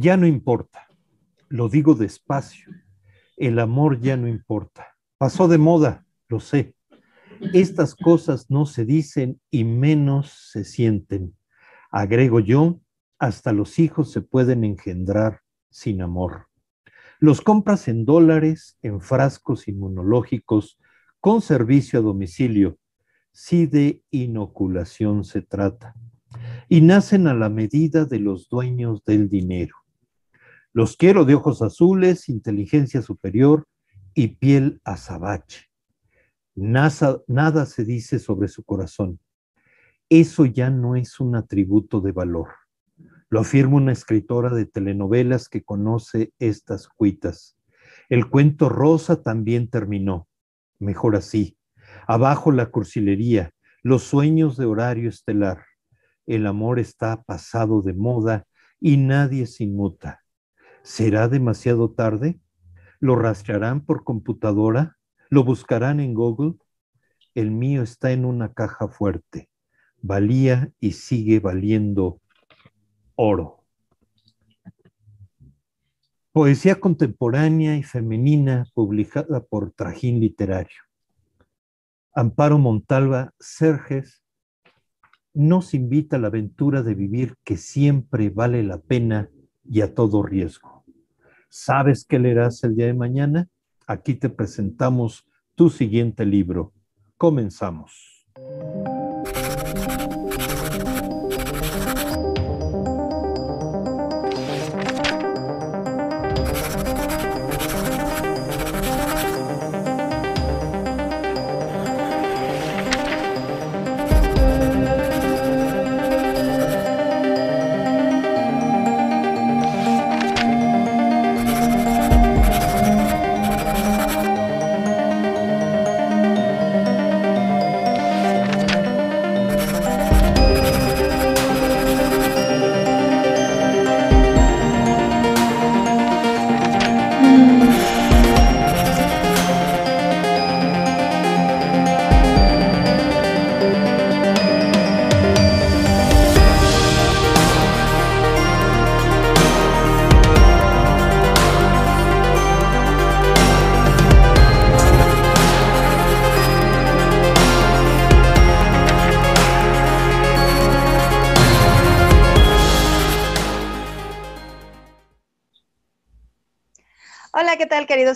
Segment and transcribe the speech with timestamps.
[0.00, 0.86] Ya no importa.
[1.48, 2.72] Lo digo despacio.
[3.36, 4.94] El amor ya no importa.
[5.18, 6.76] Pasó de moda, lo sé.
[7.52, 11.36] Estas cosas no se dicen y menos se sienten.
[11.90, 12.80] Agrego yo,
[13.18, 16.46] hasta los hijos se pueden engendrar sin amor.
[17.18, 20.78] Los compras en dólares, en frascos inmunológicos,
[21.18, 22.78] con servicio a domicilio,
[23.32, 25.96] si de inoculación se trata.
[26.68, 29.74] Y nacen a la medida de los dueños del dinero.
[30.78, 33.66] Los quiero de ojos azules, inteligencia superior
[34.14, 35.64] y piel azabache.
[36.54, 39.18] Nada, nada se dice sobre su corazón.
[40.08, 42.50] Eso ya no es un atributo de valor.
[43.28, 47.58] Lo afirma una escritora de telenovelas que conoce estas cuitas.
[48.08, 50.28] El cuento rosa también terminó.
[50.78, 51.58] Mejor así.
[52.06, 53.50] Abajo la cursilería,
[53.82, 55.64] los sueños de horario estelar.
[56.24, 58.46] El amor está pasado de moda
[58.78, 60.22] y nadie se inmuta.
[60.88, 62.40] ¿Será demasiado tarde?
[62.98, 64.96] ¿Lo rastrearán por computadora?
[65.28, 66.54] ¿Lo buscarán en Google?
[67.34, 69.50] El mío está en una caja fuerte.
[70.00, 72.22] Valía y sigue valiendo
[73.16, 73.64] oro.
[76.32, 80.80] Poesía contemporánea y femenina publicada por Trajín Literario.
[82.14, 84.22] Amparo Montalva Serges
[85.34, 89.28] nos invita a la aventura de vivir que siempre vale la pena
[89.70, 90.77] y a todo riesgo.
[91.48, 93.48] ¿Sabes qué leerás el día de mañana?
[93.86, 96.72] Aquí te presentamos tu siguiente libro.
[97.16, 98.26] Comenzamos.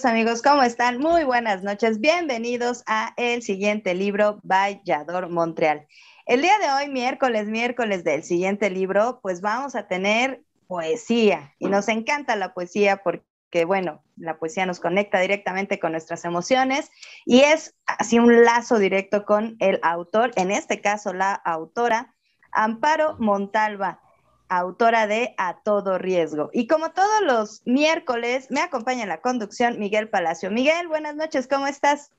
[0.04, 0.42] Amigos?
[0.42, 0.98] ¿Cómo están?
[0.98, 2.00] Muy buenas noches.
[2.00, 5.86] Bienvenidos a el siguiente libro, Vallador Montreal.
[6.26, 11.66] El día de hoy, miércoles, miércoles del siguiente libro, pues vamos a tener poesía y
[11.68, 16.90] nos encanta la poesía porque, bueno, la poesía nos conecta directamente con nuestras emociones
[17.24, 22.14] y es así un lazo directo con el autor, en este caso la autora,
[22.50, 24.01] Amparo Montalva
[24.58, 26.50] autora de A Todo Riesgo.
[26.52, 30.50] Y como todos los miércoles, me acompaña en la conducción Miguel Palacio.
[30.50, 32.10] Miguel, buenas noches, ¿cómo estás?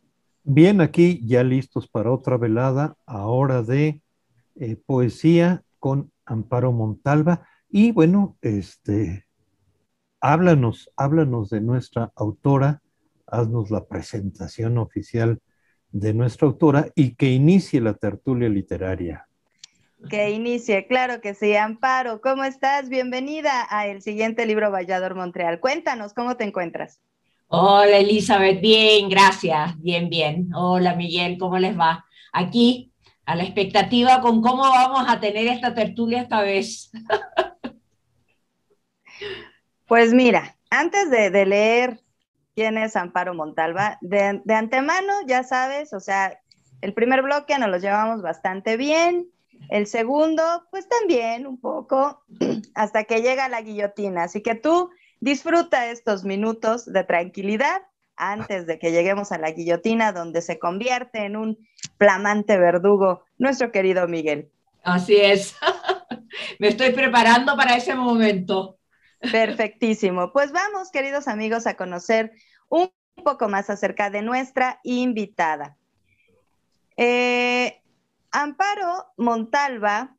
[0.43, 4.01] Bien, aquí ya listos para otra velada, ahora de
[4.55, 7.47] eh, poesía con Amparo Montalva.
[7.69, 9.25] Y bueno, este,
[10.19, 12.81] háblanos, háblanos de nuestra autora,
[13.27, 15.39] haznos la presentación oficial
[15.91, 19.27] de nuestra autora y que inicie la tertulia literaria.
[20.09, 21.55] Que inicie, claro que sí.
[21.55, 22.89] Amparo, ¿cómo estás?
[22.89, 25.59] Bienvenida a el siguiente libro Vallador Montreal.
[25.59, 26.99] Cuéntanos, ¿cómo te encuentras?
[27.47, 30.49] Hola Elizabeth, bien, gracias, bien, bien.
[30.53, 32.05] Hola Miguel, ¿cómo les va?
[32.31, 32.91] Aquí,
[33.25, 36.91] a la expectativa con cómo vamos a tener esta tertulia esta vez.
[39.85, 41.99] Pues mira, antes de, leer
[42.55, 46.41] quién es Amparo Montalva, de, de antemano, ya sabes, o sea,
[46.81, 49.27] el primer bloque nos lo llevamos bastante bien,
[49.69, 52.23] el segundo, pues también un poco,
[52.75, 54.23] hasta que llega la guillotina.
[54.23, 54.89] Así que tú
[55.19, 57.81] disfruta estos minutos de tranquilidad
[58.15, 61.57] antes de que lleguemos a la guillotina, donde se convierte en un
[61.97, 64.49] flamante verdugo nuestro querido Miguel.
[64.83, 65.55] Así es.
[66.59, 68.77] me estoy preparando para ese momento.
[69.31, 70.31] Perfectísimo.
[70.33, 72.33] Pues vamos, queridos amigos, a conocer
[72.69, 72.91] un
[73.23, 75.77] poco más acerca de nuestra invitada.
[76.97, 77.81] Eh,
[78.35, 80.17] Amparo Montalva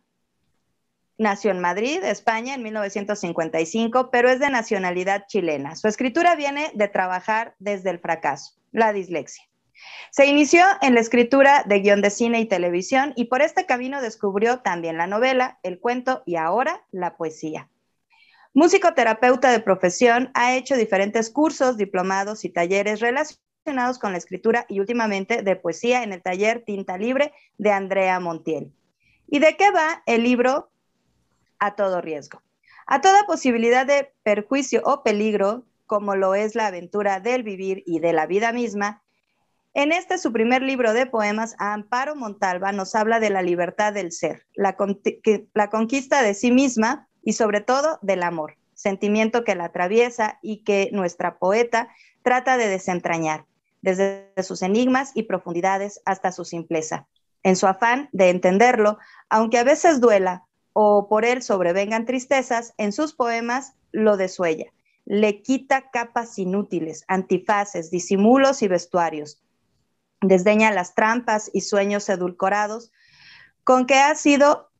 [1.19, 5.75] nació en Madrid, España, en 1955, pero es de nacionalidad chilena.
[5.75, 9.44] Su escritura viene de trabajar desde el fracaso, la dislexia.
[10.12, 14.00] Se inició en la escritura de guion de cine y televisión y por este camino
[14.00, 17.69] descubrió también la novela, el cuento y ahora la poesía.
[18.52, 23.44] Músico-terapeuta de profesión, ha hecho diferentes cursos, diplomados y talleres relacionados
[23.99, 28.70] con la escritura y últimamente de poesía en el taller Tinta Libre de Andrea Montiel.
[29.26, 30.70] ¿Y de qué va el libro
[31.58, 32.43] A todo riesgo?
[32.87, 38.00] A toda posibilidad de perjuicio o peligro, como lo es la aventura del vivir y
[38.00, 39.02] de la vida misma,
[39.72, 44.12] en este su primer libro de poemas, Amparo Montalva nos habla de la libertad del
[44.12, 44.76] ser, la
[45.70, 50.90] conquista de sí misma y sobre todo del amor, sentimiento que la atraviesa y que
[50.93, 51.88] nuestra poeta
[52.22, 53.46] trata de desentrañar,
[53.85, 57.07] desde sus enigmas y profundidades hasta su simpleza.
[57.43, 58.99] En su afán de entenderlo,
[59.29, 64.73] aunque a veces duela o por él sobrevengan tristezas, en sus poemas lo desuella,
[65.05, 69.43] le quita capas inútiles, antifaces, disimulos y vestuarios,
[70.23, 72.91] desdeña las trampas y sueños edulcorados
[73.65, 74.71] con que ha sido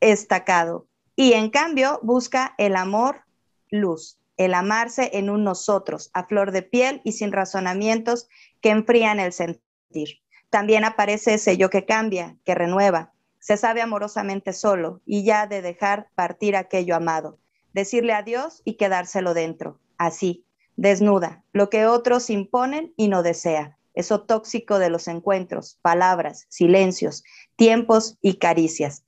[0.00, 3.26] estacado, y en cambio busca el amor,
[3.70, 8.28] luz, el amarse en un nosotros, a flor de piel y sin razonamientos
[8.60, 10.20] que enfrían el sentir.
[10.50, 15.60] También aparece ese yo que cambia, que renueva, se sabe amorosamente solo y ya de
[15.60, 17.38] dejar partir aquello amado,
[17.74, 20.46] decirle adiós y quedárselo dentro, así,
[20.76, 27.22] desnuda, lo que otros imponen y no desea, eso tóxico de los encuentros, palabras, silencios,
[27.56, 29.04] tiempos y caricias.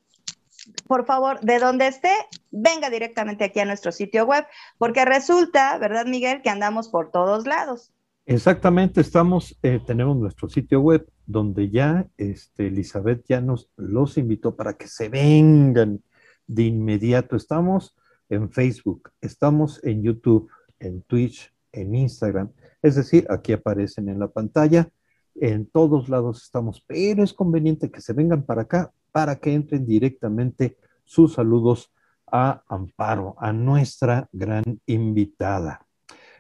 [0.87, 2.13] por favor, de donde esté,
[2.51, 4.45] venga directamente aquí a nuestro sitio web,
[4.79, 7.93] porque resulta, ¿verdad, Miguel, que andamos por todos lados?
[8.27, 14.55] Exactamente, estamos, eh, tenemos nuestro sitio web donde ya este, Elizabeth ya nos los invitó
[14.55, 16.03] para que se vengan
[16.47, 17.37] de inmediato.
[17.37, 17.97] Estamos
[18.29, 20.49] en Facebook, estamos en YouTube,
[20.79, 24.89] en Twitch, en Instagram, es decir, aquí aparecen en la pantalla,
[25.35, 29.87] en todos lados estamos, pero es conveniente que se vengan para acá para que entren
[29.87, 31.93] directamente sus saludos
[32.27, 35.87] a Amparo, a nuestra gran invitada.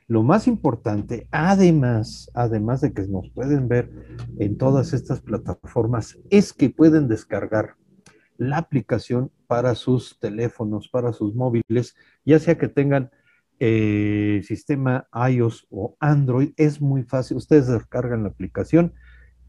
[0.08, 3.90] Lo más importante, además, además de que nos pueden ver
[4.38, 7.76] en todas estas plataformas, es que pueden descargar
[8.36, 13.10] la aplicación para sus teléfonos, para sus móviles, ya sea que tengan
[13.60, 17.36] eh, sistema iOS o Android, es muy fácil.
[17.36, 18.94] Ustedes descargan la aplicación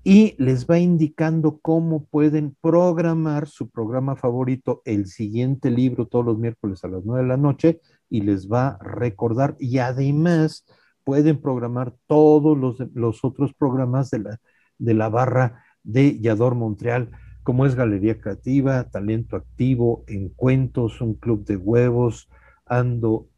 [0.03, 6.37] y les va indicando cómo pueden programar su programa favorito, el siguiente libro todos los
[6.37, 7.79] miércoles a las 9 de la noche
[8.09, 9.55] y les va a recordar.
[9.59, 10.65] Y además
[11.05, 14.39] pueden programar todos los, los otros programas de la,
[14.77, 17.11] de la barra de Yador Montreal,
[17.43, 22.29] como es Galería Creativa, Talento Activo, Encuentros, un club de huevos,
[22.65, 23.29] ando,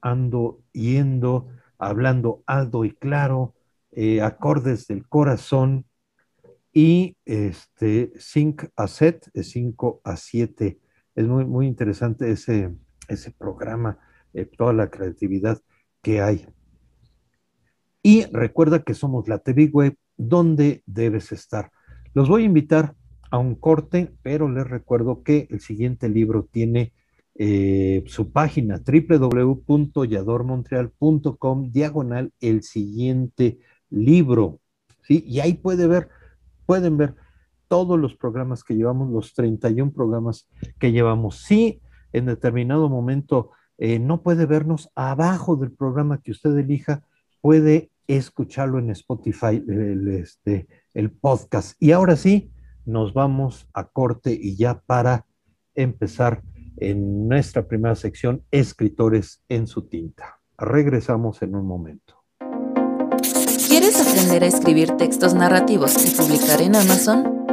[0.00, 3.54] ando yendo, hablando alto y claro,
[3.92, 5.86] eh, acordes del corazón,
[6.72, 10.78] y este Sync a Set, es 5 a 7.
[11.14, 12.74] Es muy, muy interesante ese,
[13.08, 13.98] ese programa,
[14.32, 15.60] eh, toda la creatividad
[16.00, 16.46] que hay.
[18.02, 21.70] Y recuerda que somos la TV Web, donde debes estar.
[22.14, 22.94] Los voy a invitar
[23.30, 26.92] a un corte, pero les recuerdo que el siguiente libro tiene
[27.34, 34.60] eh, su página www.yadormontreal.com diagonal el siguiente libro.
[35.02, 35.24] ¿sí?
[35.26, 36.10] Y ahí puede ver
[36.66, 37.14] pueden ver
[37.68, 41.38] todos los programas que llevamos, los 31 programas que llevamos.
[41.38, 41.80] Si
[42.12, 47.02] en determinado momento eh, no puede vernos abajo del programa que usted elija,
[47.40, 49.62] puede escucharlo en Spotify,
[50.18, 51.80] este, el podcast.
[51.80, 52.52] Y ahora sí,
[52.84, 55.26] nos vamos a corte y ya para
[55.74, 56.42] empezar
[56.76, 60.40] en nuestra primera sección, escritores en su tinta.
[60.58, 62.21] Regresamos en un momento.
[64.22, 67.44] ¿Quieres aprender a escribir textos narrativos y publicar en Amazon?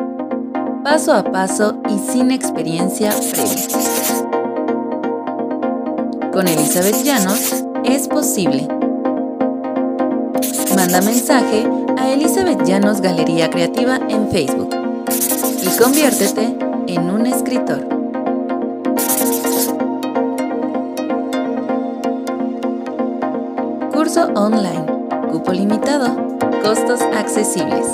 [0.84, 3.68] Paso a paso y sin experiencia previa.
[6.32, 8.68] Con Elizabeth Llanos es posible.
[10.76, 14.70] Manda mensaje a Elizabeth Llanos Galería Creativa en Facebook
[15.64, 17.84] y conviértete en un escritor.
[23.92, 24.86] Curso online.
[25.32, 26.29] Cupo limitado.
[26.64, 27.88] Costos accesibles.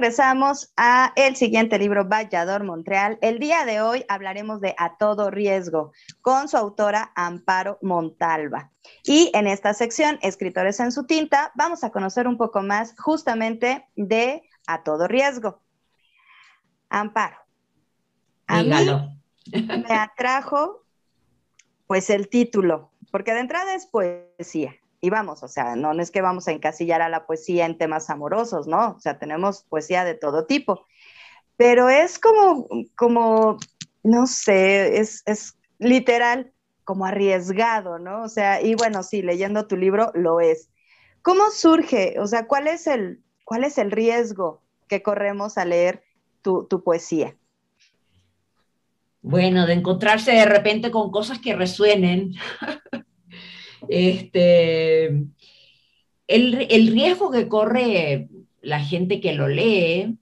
[0.00, 3.18] Regresamos a el siguiente libro, Vallador Montreal.
[3.20, 5.92] El día de hoy hablaremos de A Todo Riesgo
[6.22, 8.70] con su autora Amparo Montalva.
[9.04, 13.86] Y en esta sección, Escritores en su tinta, vamos a conocer un poco más justamente
[13.94, 15.60] de A Todo Riesgo.
[16.88, 17.36] Amparo.
[18.46, 18.70] A mí
[19.52, 20.82] me atrajo
[21.86, 24.79] pues el título, porque de entrada es poesía.
[25.00, 28.10] Y vamos, o sea, no, es que vamos a encasillar a la poesía en temas
[28.10, 28.90] amorosos, ¿no?
[28.90, 30.86] O sea, tenemos poesía de todo tipo.
[31.56, 33.58] Pero es como, como
[34.02, 36.52] no sé, es, es literal,
[36.84, 38.22] como arriesgado, ¿no?
[38.22, 40.70] O sea, y bueno, sí, leyendo tu libro lo es.
[41.22, 42.16] ¿Cómo surge?
[42.18, 46.02] O sea, ¿cuál es el, cuál es el riesgo que corremos a leer
[46.42, 47.36] tu, tu poesía?
[49.22, 52.34] Bueno, de encontrarse de repente con cosas que resuenen.
[53.88, 55.06] este,
[56.26, 58.28] el, el riesgo que corre
[58.62, 60.18] la gente que lo lee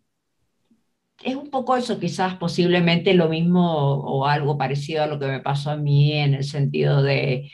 [1.22, 5.40] es un poco eso, quizás posiblemente lo mismo o algo parecido a lo que me
[5.40, 7.50] pasó a mí en el sentido de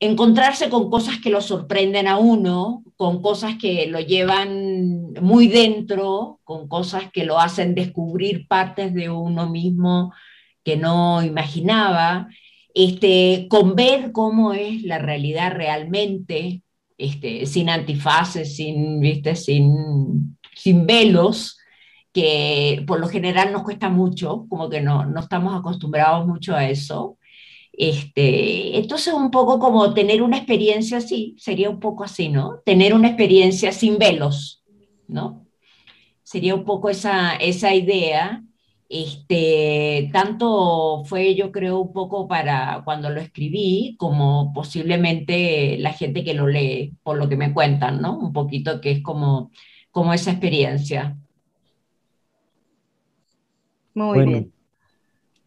[0.00, 6.40] encontrarse con cosas que lo sorprenden a uno, con cosas que lo llevan muy dentro,
[6.44, 10.12] con cosas que lo hacen descubrir partes de uno mismo
[10.62, 12.28] que no imaginaba,
[12.78, 16.62] este, con ver cómo es la realidad realmente,
[16.96, 19.34] este, sin antifaces, sin, ¿viste?
[19.34, 21.58] sin, sin velos,
[22.12, 26.68] que por lo general nos cuesta mucho, como que no, no estamos acostumbrados mucho a
[26.68, 27.18] eso.
[27.72, 32.60] Este, entonces, un poco como tener una experiencia así, sería un poco así, ¿no?
[32.64, 34.62] Tener una experiencia sin velos,
[35.08, 35.48] ¿no?
[36.22, 38.44] Sería un poco esa, esa idea.
[38.88, 46.24] Este, tanto fue, yo creo, un poco para cuando lo escribí, como posiblemente la gente
[46.24, 48.18] que lo lee, por lo que me cuentan, ¿no?
[48.18, 49.50] Un poquito que es como,
[49.90, 51.18] como esa experiencia.
[53.94, 54.52] Muy Bueno, bien.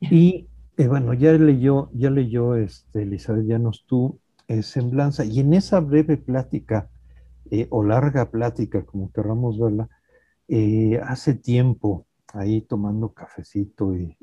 [0.01, 5.53] Y eh, bueno, ya leyó, ya leyó este, Elizabeth Llanos tú eh, Semblanza, y en
[5.53, 6.89] esa breve plática,
[7.49, 9.89] eh, o larga plática, como querramos verla,
[10.47, 14.17] eh, hace tiempo, ahí tomando cafecito y,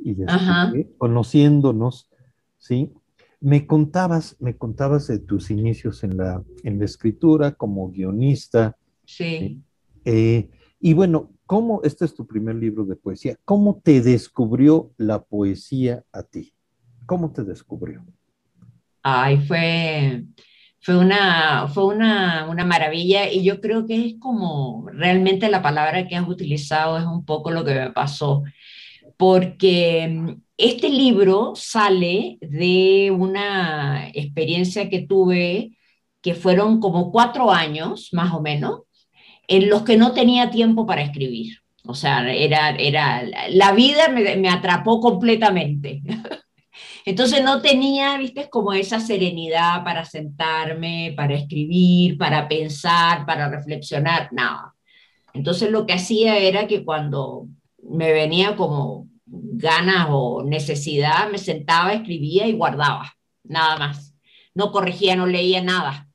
[0.99, 2.11] conociéndonos,
[2.59, 2.93] ¿sí?
[3.41, 9.63] Me contabas, me contabas de tus inicios en la, en la escritura como guionista, Sí.
[10.05, 10.51] eh,
[10.81, 16.05] y bueno, ¿cómo, este es tu primer libro de poesía, ¿cómo te descubrió la poesía
[16.13, 16.53] a ti?
[17.07, 18.05] ¿Cómo te descubrió?
[19.03, 20.25] Ay, fue,
[20.89, 26.09] fue una, fue una, una maravilla y yo creo que es como realmente la palabra
[26.09, 28.43] que has utilizado es un poco lo que me pasó,
[29.19, 35.77] porque mm, este libro sale de una experiencia que tuve
[36.23, 38.81] que fueron como cuatro años, más o menos,
[39.47, 41.59] en los que no tenía tiempo para escribir.
[41.85, 46.01] O sea, era, era, la vida me, me atrapó completamente.
[47.09, 54.29] Entonces no tenía, viste, como esa serenidad para sentarme, para escribir, para pensar, para reflexionar,
[54.31, 54.75] nada.
[55.33, 57.47] Entonces lo que hacía era que cuando
[57.83, 63.11] me venía como ganas o necesidad, me sentaba, escribía y guardaba,
[63.43, 64.15] nada más.
[64.53, 66.11] No corregía, no leía nada.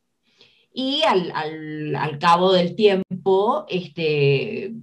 [0.71, 4.73] Y al, al, al cabo del tiempo, este,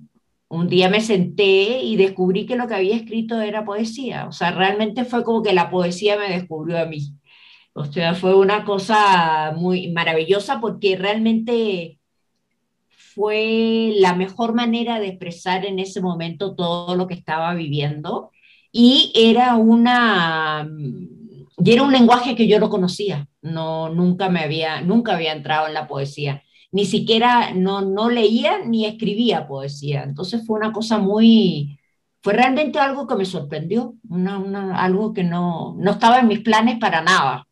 [0.50, 4.26] un día me senté y descubrí que lo que había escrito era poesía.
[4.26, 7.14] O sea, realmente fue como que la poesía me descubrió a mí.
[7.72, 12.00] O sea, fue una cosa muy maravillosa porque realmente
[12.88, 18.30] fue la mejor manera de expresar en ese momento todo lo que estaba viviendo
[18.72, 20.68] y era una
[21.62, 25.68] y era un lenguaje que yo no conocía, no nunca me había nunca había entrado
[25.68, 26.42] en la poesía
[26.72, 30.02] ni siquiera no, no leía ni escribía poesía.
[30.04, 31.78] Entonces fue una cosa muy,
[32.22, 36.40] fue realmente algo que me sorprendió, una, una, algo que no, no estaba en mis
[36.40, 37.46] planes para nada,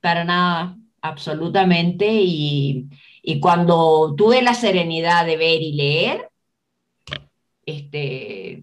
[0.00, 2.06] para nada, absolutamente.
[2.22, 2.88] Y,
[3.28, 6.30] Y cuando tuve la serenidad de ver y leer,
[7.66, 8.62] este,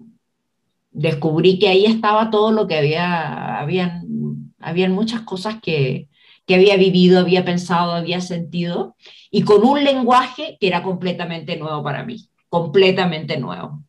[0.92, 6.08] descubrí que ahí estaba todo lo que había, habían, habían muchas cosas que,
[6.46, 8.96] que había vivido, había pensado, había sentido,
[9.32, 13.84] y con un lenguaje que era completamente nuevo para mí, completamente nuevo,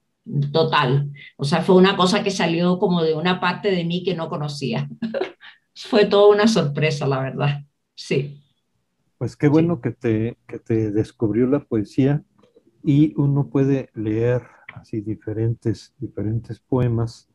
[0.53, 1.11] total.
[1.37, 4.29] O sea, fue una cosa que salió como de una parte de mí que no
[4.29, 4.89] conocía.
[5.75, 7.65] fue toda una sorpresa, la verdad.
[7.95, 8.41] Sí.
[9.19, 12.23] Pues qué bueno que, te, que te descubrió la poesía
[12.83, 14.43] y uno puede leer
[14.75, 17.29] así diferentes, diferentes poemas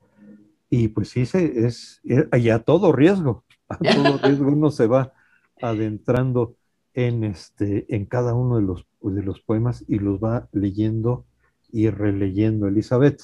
[0.69, 5.13] y pues sí, se, es, a todo riesgo, a todo riesgo uno se va
[5.61, 6.55] adentrando
[6.93, 11.25] en, este, en cada uno de los, de los poemas y los va leyendo
[11.71, 13.21] y releyendo, Elizabeth.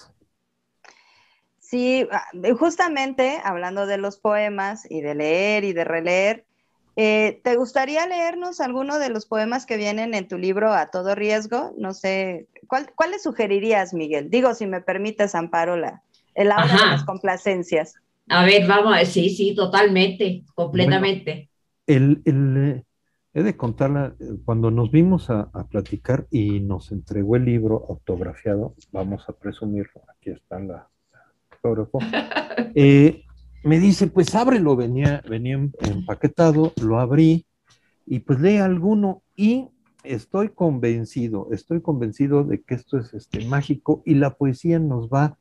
[1.60, 2.26] Sí, ah,
[2.60, 6.46] justamente hablando de los poemas y de leer y de releer,
[6.96, 11.16] eh, ¿te gustaría leernos alguno de los poemas que vienen en tu libro A Todo
[11.16, 11.74] Riesgo?
[11.78, 14.30] No sé, ¿cuál, le sugerirías, Miguel?
[14.30, 16.04] Digo, si me permites, Amparo, la,
[16.36, 17.96] el de las complacencias.
[18.30, 21.50] A ver, vamos, sí, sí, totalmente, completamente.
[21.86, 22.84] el, el,
[23.36, 24.16] he de contarla,
[24.46, 30.30] cuando nos vimos a, platicar y nos entregó el libro autografiado, vamos a presumirlo, aquí
[30.30, 30.88] está la,
[31.52, 32.00] autógrafo,
[32.76, 33.26] eh,
[33.66, 37.46] me dice, pues ábrelo, venía, venía empaquetado, lo abrí
[38.06, 39.68] y pues lee alguno y
[40.06, 45.38] estoy convencido, estoy convencido de que esto es este, mágico y la poesía nos va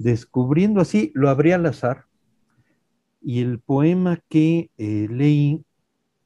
[0.00, 2.06] descubriendo así, lo abrí al azar
[3.20, 5.62] y el poema que eh, leí,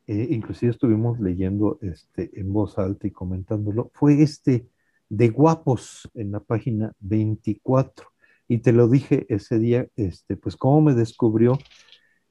[0.07, 4.69] eh, inclusive estuvimos leyendo este, en voz alta y comentándolo, fue este
[5.08, 8.06] de Guapos en la página 24.
[8.47, 11.58] Y te lo dije ese día, este, pues cómo me descubrió,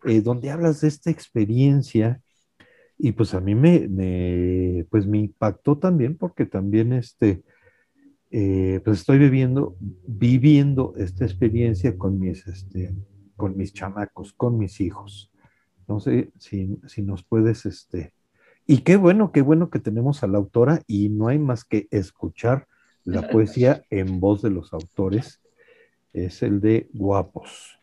[0.06, 2.22] eh, donde hablas de esta experiencia
[2.98, 7.44] y pues a mí me, me, pues me impactó también porque también este,
[8.36, 12.92] eh, pues estoy viviendo, viviendo esta experiencia con mis, este,
[13.38, 15.32] con mis chamacos, con mis hijos.
[15.88, 18.16] No sé si, si nos puedes, este,
[18.66, 21.88] y qué bueno, qué bueno que tenemos a la autora y no hay más que
[21.92, 22.66] escuchar
[23.04, 25.40] la poesía en voz de los autores.
[26.12, 27.78] Es el de Guapos.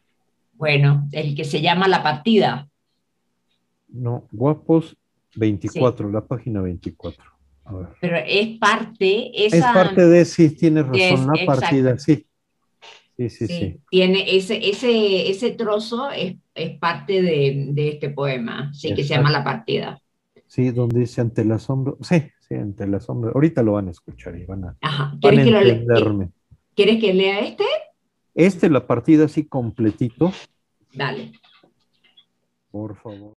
[0.55, 2.69] Bueno, el que se llama La Partida.
[3.87, 4.97] No, Guapos
[5.37, 7.40] 24, la página 24.
[8.01, 12.27] Pero es parte, esa, Es parte de, sí, tienes razón, la partida, sí.
[13.17, 13.81] Sí, sí, sí.
[13.91, 19.11] Tiene ese, ese, ese trozo es, es parte de, de, este poema, sí, que se
[19.11, 20.01] llama La partida.
[20.47, 23.33] Sí, donde dice ante la sombra, sí, sí, ante la sombra.
[23.35, 25.17] Ahorita lo van a escuchar y van a, Ajá.
[25.21, 26.31] ¿Quieres, que entenderme.
[26.75, 27.65] ¿Quieres que lea este?
[28.35, 30.33] Este, la partida así completito.
[30.95, 31.33] Dale.
[32.71, 33.35] Por favor.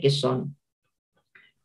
[0.00, 0.56] Que son.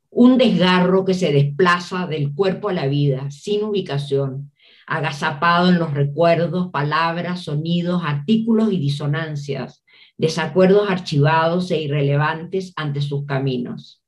[0.10, 4.52] Un desgarro que se desplaza del cuerpo a la vida, sin ubicación,
[4.88, 9.84] agazapado en los recuerdos, palabras, sonidos, artículos y disonancias,
[10.18, 14.02] desacuerdos archivados e irrelevantes ante sus caminos.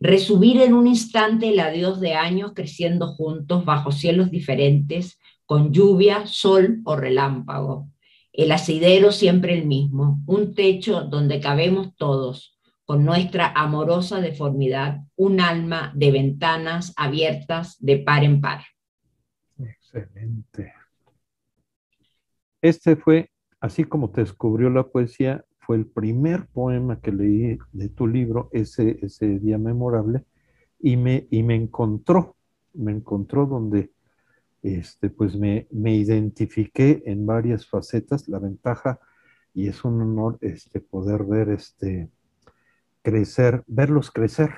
[0.00, 6.26] Resumir en un instante el adiós de años creciendo juntos bajo cielos diferentes, con lluvia,
[6.26, 7.88] sol o relámpago.
[8.32, 15.40] El asidero siempre el mismo, un techo donde cabemos todos, con nuestra amorosa deformidad, un
[15.40, 18.62] alma de ventanas abiertas de par en par.
[19.58, 20.72] Excelente.
[22.60, 27.88] Este fue, así como te descubrió la poesía, fue el primer poema que leí de
[27.88, 30.24] tu libro ese, ese día memorable
[30.80, 32.36] y me, y me encontró,
[32.74, 33.92] me encontró donde
[34.62, 39.00] este, pues me, me identifiqué en varias facetas, la ventaja,
[39.54, 42.08] y es un honor este, poder ver este,
[43.02, 44.50] crecer, verlos crecer.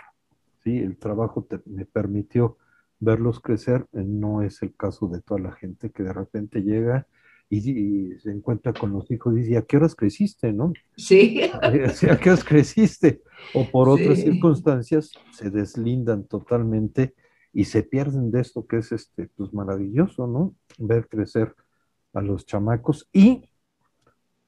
[0.62, 0.78] ¿sí?
[0.78, 2.58] El trabajo me permitió
[3.00, 7.06] verlos crecer, no es el caso de toda la gente que de repente llega
[7.50, 10.72] y, se encuentra con los hijos y dice, ¿a qué horas creciste, no?
[10.96, 11.40] Sí.
[11.62, 13.22] ¿A qué horas creciste?
[13.52, 17.14] O por otras circunstancias se deslindan totalmente
[17.52, 20.54] y se pierden de esto que es este, pues maravilloso, ¿no?
[20.78, 21.54] Ver crecer
[22.12, 23.48] a los chamacos y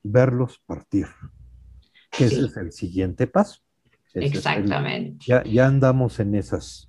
[0.03, 1.07] verlos partir.
[2.11, 3.61] Que ese es el siguiente paso.
[4.25, 5.25] Exactamente.
[5.27, 6.89] ya, ya andamos en esas.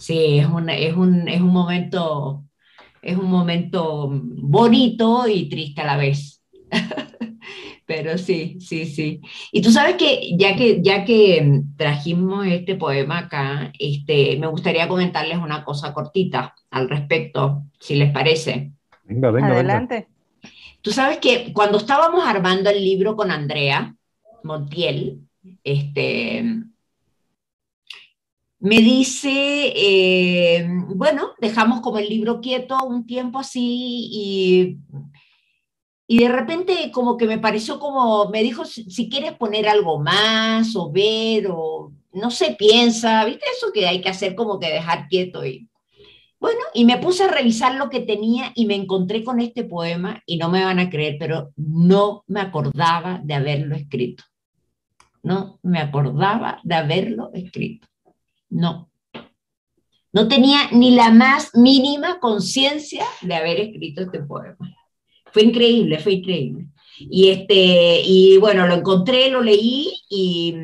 [0.00, 2.44] Sí, es un, es un, es un momento
[3.02, 6.42] es un momento bonito y triste a la vez.
[7.84, 9.20] Pero sí, sí, sí.
[9.50, 14.88] Y tú sabes que ya que, ya que trajimos este poema acá, este, me gustaría
[14.88, 18.72] comentarles una cosa cortita al respecto, si les parece.
[19.04, 19.48] Venga, venga.
[19.48, 20.08] Adelante.
[20.80, 23.94] Tú sabes que cuando estábamos armando el libro con Andrea
[24.44, 25.20] Montiel,
[25.64, 26.44] este,
[28.62, 34.78] me dice, eh, bueno, dejamos como el libro quieto un tiempo así y,
[36.06, 40.76] y de repente como que me pareció como, me dijo, si, quieres poner algo más
[40.76, 45.08] o ver o no sé, piensa, ¿viste eso que hay que hacer como que dejar
[45.08, 45.44] quieto?
[45.44, 45.68] Y,
[46.38, 50.22] bueno, y me puse a revisar lo que tenía y me encontré con este poema
[50.26, 54.22] y no me van a creer, pero no me acordaba de haberlo escrito.
[55.22, 57.86] No me acordaba de haberlo escrito.
[58.50, 58.90] No.
[60.12, 64.58] No tenía ni la más mínima conciencia de haber escrito este poema.
[65.32, 66.66] Fue increíble, fue increíble.
[66.98, 70.54] Y, este, y bueno, lo encontré, lo leí y,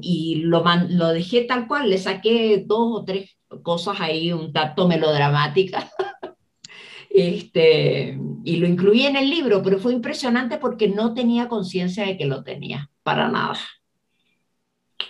[0.00, 1.90] y lo, lo dejé tal cual.
[1.90, 5.90] Le saqué dos o tres cosas ahí, un tacto melodramática.
[7.16, 12.18] Este, y lo incluí en el libro, pero fue impresionante porque no tenía conciencia de
[12.18, 13.56] que lo tenía, para nada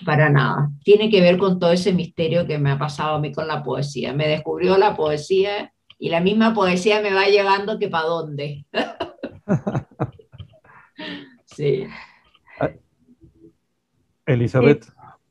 [0.05, 0.71] para nada.
[0.83, 3.63] Tiene que ver con todo ese misterio que me ha pasado a mí con la
[3.63, 4.13] poesía.
[4.13, 8.65] Me descubrió la poesía y la misma poesía me va llevando que para dónde.
[11.45, 11.87] sí.
[14.27, 14.87] Elizabeth.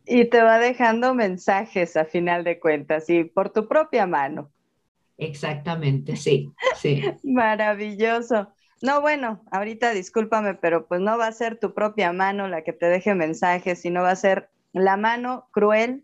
[0.06, 4.52] Y, y, te va dejando mensajes a final de cuentas y por tu propia mano.
[5.18, 7.04] Exactamente, sí, sí.
[7.24, 8.54] Maravilloso.
[8.84, 12.74] No, bueno, ahorita discúlpame, pero pues no va a ser tu propia mano la que
[12.74, 16.04] te deje mensajes, sino va a ser la mano cruel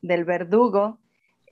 [0.00, 0.98] del verdugo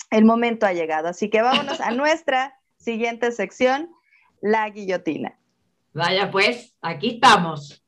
[0.09, 1.07] El momento ha llegado.
[1.07, 3.89] Así que vámonos a nuestra siguiente sección,
[4.41, 5.37] la guillotina.
[5.93, 7.83] Vaya pues, aquí estamos.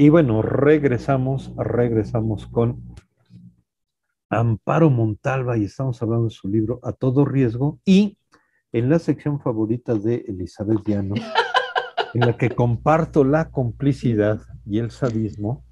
[0.00, 2.94] Y bueno, regresamos, regresamos con
[4.30, 8.16] Amparo Montalva y estamos hablando de su libro A todo riesgo y
[8.70, 11.16] en la sección favorita de Elizabeth Diano,
[12.14, 15.64] en la que comparto la complicidad y el sadismo.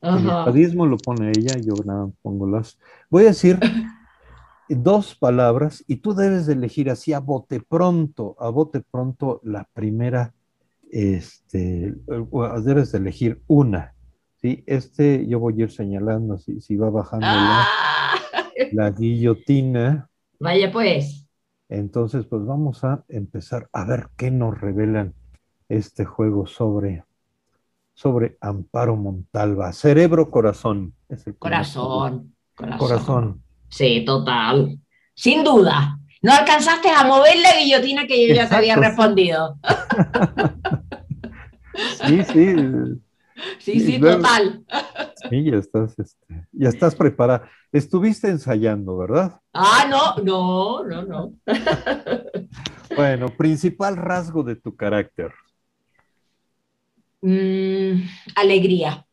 [0.00, 2.78] El sadismo lo pone ella, yo nada pongo las.
[3.10, 3.60] Voy a decir
[4.70, 9.68] dos palabras y tú debes de elegir así a bote pronto, a bote pronto la
[9.74, 10.32] primera
[10.90, 11.94] este,
[12.64, 13.94] debes elegir una.
[14.36, 18.14] Sí, este yo voy a ir señalando si, si va bajando la, ¡Ah!
[18.72, 20.08] la guillotina.
[20.38, 21.26] Vaya pues.
[21.68, 25.14] Entonces, pues vamos a empezar a ver qué nos revelan
[25.68, 27.04] este juego sobre,
[27.94, 29.72] sobre Amparo Montalva.
[29.72, 30.94] Cerebro, corazón.
[31.08, 32.78] Es el Corazón, corazón.
[32.78, 33.42] Corazón.
[33.68, 34.78] Sí, total.
[35.14, 35.98] Sin duda.
[36.22, 39.58] No alcanzaste a mover la guillotina que yo ya te había respondido.
[42.06, 42.54] Sí, sí,
[43.58, 44.64] Sí, sí, luego- total.
[45.28, 47.48] sí, ya estás, este, ya estás preparada.
[47.70, 49.40] Estuviste ensayando, ¿verdad?
[49.52, 51.32] Ah, no, no, no, no.
[52.96, 55.32] Bueno, principal rasgo de tu carácter.
[57.20, 58.02] Mm,
[58.36, 59.06] alegría,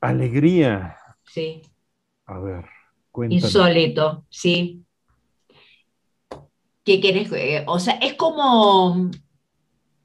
[0.00, 0.96] Alegría.
[1.24, 1.62] sí.
[2.26, 2.64] A ver,
[3.10, 3.40] cuéntame.
[3.40, 4.84] Insólito, sí.
[6.86, 7.32] ¿Qué quieres?
[7.32, 9.10] Eh, o sea, es como,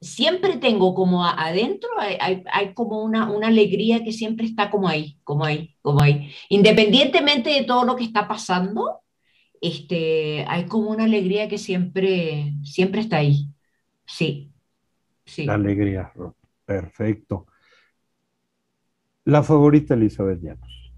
[0.00, 4.88] siempre tengo como adentro, hay, hay- hay como una, una alegría que siempre está como
[4.88, 6.32] ahí, como ahí, como ahí.
[6.48, 9.00] Independientemente de todo lo que está pasando,
[9.60, 13.46] este, hay como una alegría que siempre, siempre está ahí.
[14.06, 14.52] Sí,
[15.24, 15.48] sí.
[15.48, 16.12] Alegría.
[16.64, 17.46] Perfecto.
[19.24, 20.92] La favorita, Elizabeth Llanos.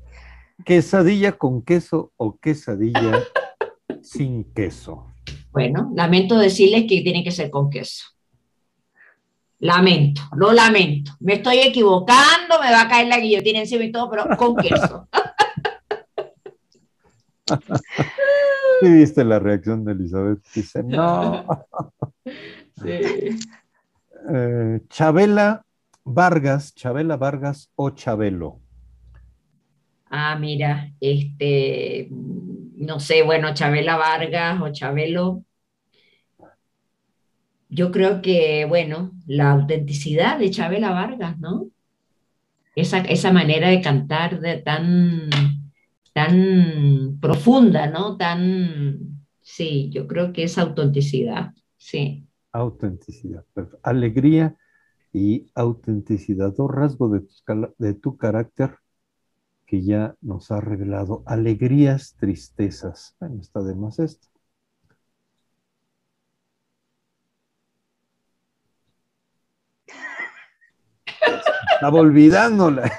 [0.64, 3.22] ¿Quesadilla con queso o quesadilla
[4.02, 5.13] sin queso?
[5.54, 8.06] Bueno, lamento decirles que tiene que ser con queso.
[9.60, 11.12] Lamento, lo lamento.
[11.20, 15.08] Me estoy equivocando, me va a caer la guillotina encima y todo, pero con queso.
[18.80, 20.40] ¿Sí viste la reacción de Elizabeth?
[20.52, 21.46] Dice, no.
[22.82, 23.38] Sí.
[24.34, 25.64] Eh, Chabela
[26.02, 28.58] Vargas, Chabela Vargas o Chabelo.
[30.10, 32.08] Ah, mira, este,
[32.76, 35.44] no sé, bueno, Chabela Vargas o Chabelo.
[37.68, 41.68] Yo creo que, bueno, la autenticidad de Chabela Vargas, ¿no?
[42.76, 45.30] Esa, esa manera de cantar de tan,
[46.12, 48.16] tan profunda, ¿no?
[48.16, 52.26] Tan, sí, yo creo que es autenticidad, sí.
[52.52, 53.44] Autenticidad.
[53.82, 54.56] Alegría
[55.12, 56.54] y autenticidad.
[56.54, 58.76] Dos rasgos de tu, de tu carácter
[59.74, 61.24] que ya nos ha revelado.
[61.26, 63.16] Alegrías, tristezas.
[63.18, 64.28] Bueno, está de más esto.
[71.72, 72.92] Estaba olvidándola.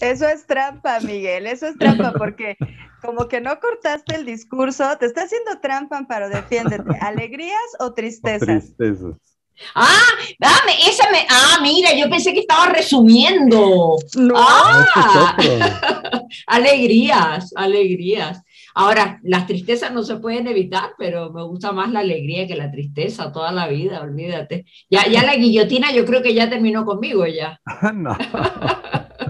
[0.00, 2.56] Eso es trampa, Miguel, eso es trampa porque
[3.02, 6.96] como que no cortaste el discurso, te está haciendo trampa, Amparo, defiéndete.
[7.00, 8.46] ¿Alegrías o tristezas?
[8.46, 9.31] Tristezas.
[9.74, 13.96] Ah, dame, esa me, ah, mira, yo pensé que estaba resumiendo.
[14.16, 14.34] No.
[14.36, 16.26] Ah, Ese es otro.
[16.46, 18.42] alegrías, alegrías.
[18.74, 22.70] Ahora, las tristezas no se pueden evitar, pero me gusta más la alegría que la
[22.70, 24.64] tristeza toda la vida, olvídate.
[24.88, 27.60] Ya, ya la guillotina yo creo que ya terminó conmigo ya.
[27.94, 28.16] no.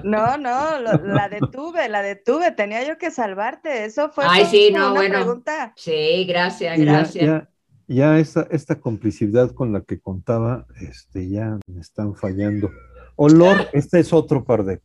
[0.05, 4.71] No, no, lo- la detuve, la detuve, tenía yo que salvarte, eso fue Ay, sí,
[4.73, 5.15] no, una bueno.
[5.21, 5.73] pregunta.
[5.77, 7.25] Sí, gracias, ya, gracias.
[7.25, 7.49] ya,
[7.93, 12.71] ya esta, esta complicidad con la que contaba, este, ya me están fallando.
[13.17, 14.81] Olor, este es otro par de.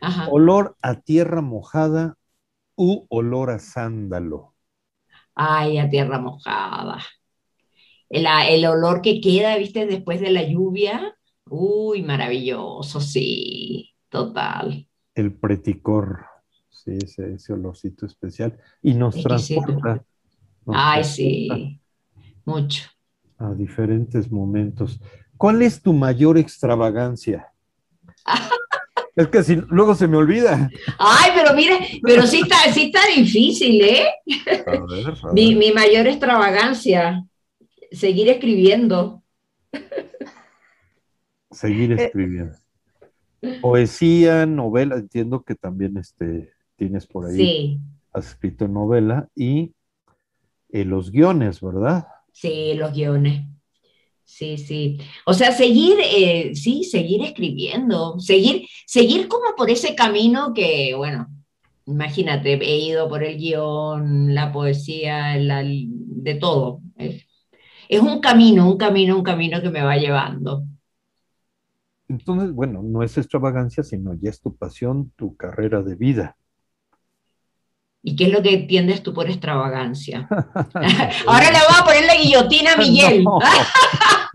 [0.00, 0.28] Ajá.
[0.30, 2.16] Olor a tierra mojada
[2.76, 4.54] u olor a sándalo.
[5.34, 6.98] Ay, a tierra mojada.
[8.08, 11.14] El, el olor que queda, viste, después de la lluvia.
[11.44, 14.86] Uy, maravilloso, sí, total.
[15.14, 16.26] El preticor,
[16.68, 18.58] sí, ese, ese olorcito especial.
[18.82, 20.04] Y nos transporta.
[20.64, 21.80] nos Ay, transporta sí,
[22.44, 22.88] mucho.
[23.38, 25.00] A diferentes momentos.
[25.36, 27.48] ¿Cuál es tu mayor extravagancia?
[29.16, 30.70] Es que si luego se me olvida.
[30.98, 34.06] Ay, pero mire, pero sí está, sí está difícil, ¿eh?
[34.66, 35.58] A ver, a Mi, ver.
[35.58, 37.24] mi mayor extravagancia,
[37.90, 39.22] seguir escribiendo.
[41.50, 42.56] Seguir Eh, escribiendo.
[43.60, 47.80] Poesía, novela, entiendo que también este, tienes por ahí, Sí,
[48.12, 49.74] has escrito novela y
[50.68, 52.06] eh, los guiones, ¿verdad?
[52.40, 53.46] Sí, los guiones.
[54.24, 54.98] Sí, sí.
[55.26, 61.28] O sea, seguir, eh, sí, seguir escribiendo, seguir, seguir como por ese camino que, bueno,
[61.86, 66.82] imagínate, he ido por el guion, la poesía, la- de todo.
[66.98, 67.24] Es,
[67.88, 70.64] es un camino, un camino, un camino que me va llevando.
[72.08, 76.36] Entonces, bueno, no es extravagancia, sino ya es tu pasión, tu carrera de vida.
[78.02, 80.26] ¿Y qué es lo que entiendes tú por extravagancia?
[81.26, 83.22] Ahora le voy a poner la guillotina a Miguel.
[83.24, 83.38] No,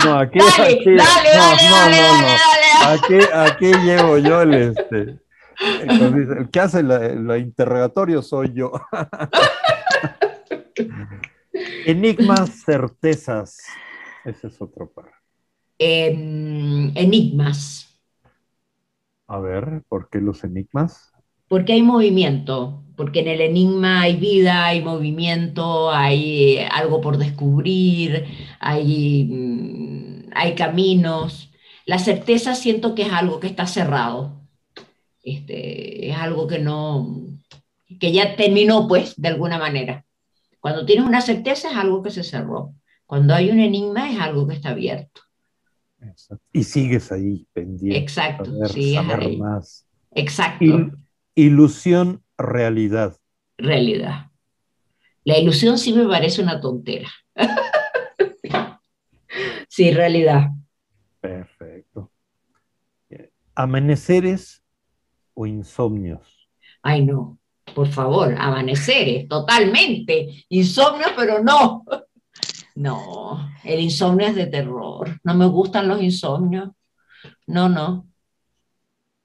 [0.05, 2.35] no, aquí, Dale, aquí- dale, no, dale, no, dale.
[2.85, 5.19] Aquí, aquí llevo yo el este.
[5.81, 8.71] El, el que hace la interrogatorio soy yo.
[11.85, 13.57] Enigmas, certezas.
[14.25, 15.11] Ese es otro par.
[15.79, 17.99] Em, enigmas.
[19.27, 21.13] A ver, ¿por qué los enigmas?
[21.47, 27.17] Porque hay movimiento, porque en el enigma hay vida, hay movimiento, hay eh, algo por
[27.17, 28.25] descubrir,
[28.59, 31.51] hay, mm, hay caminos.
[31.85, 34.41] La certeza siento que es algo que está cerrado.
[35.21, 37.27] Este, es algo que no,
[37.99, 40.05] que ya terminó, pues, de alguna manera.
[40.59, 42.73] Cuando tienes una certeza es algo que se cerró.
[43.05, 45.21] Cuando hay un enigma es algo que está abierto.
[46.51, 47.97] Y sigues ahí pendiente.
[47.99, 49.37] Exacto, saber- sigues saber ahí.
[49.37, 49.85] más.
[50.11, 50.91] Exacto.
[51.35, 53.17] Ilusión, realidad.
[53.57, 54.31] realidad.
[55.23, 57.09] La ilusión sí me parece una tontera.
[59.67, 60.49] sí, realidad.
[61.19, 62.11] Perfecto.
[63.55, 64.63] Amaneceres
[65.33, 66.49] o insomnios.
[66.81, 67.39] Ay, no,
[67.73, 70.45] por favor, amaneceres, totalmente.
[70.49, 71.83] Insomnio, pero no.
[72.75, 75.19] No, el insomnio es de terror.
[75.23, 76.69] No me gustan los insomnios.
[77.47, 78.07] No, no.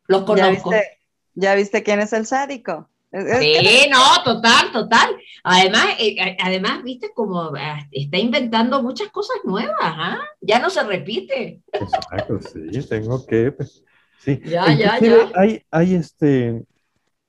[0.07, 0.71] Los ¿Ya conozco.
[0.71, 1.00] viste,
[1.41, 2.89] ¿Ya viste quién es el sádico?
[3.13, 5.17] Sí, no, total, total.
[5.43, 10.19] Además, eh, eh, además, viste como ah, está inventando muchas cosas nuevas, ¿ah?
[10.41, 11.61] Ya no se repite.
[11.73, 13.53] Exacto, sí, tengo que.
[13.53, 13.83] pues,
[14.21, 14.39] Sí.
[14.45, 15.33] Ya, ya, ya.
[15.35, 16.63] Hay, hay este.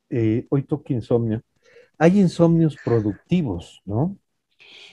[0.09, 1.41] eh, hoy toca insomnio.
[1.97, 4.17] Hay insomnios productivos, ¿no?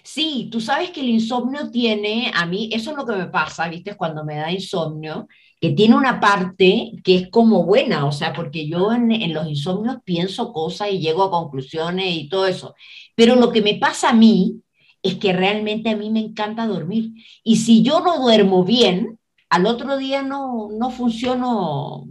[0.02, 3.68] Sí, tú sabes que el insomnio tiene, a mí, eso es lo que me pasa,
[3.68, 3.96] ¿viste?
[3.96, 5.26] Cuando me da insomnio,
[5.60, 9.96] que tiene una parte que es como buena, o sea, porque yo en, los insomnios
[10.04, 12.74] pienso cosas y llego a conclusiones y todo eso.
[13.16, 14.62] Pero lo que me pasa a mí
[15.02, 17.10] es que realmente a mí me encanta dormir.
[17.42, 19.18] Y si yo no duermo bien,
[19.48, 22.06] al otro día no, no funciono,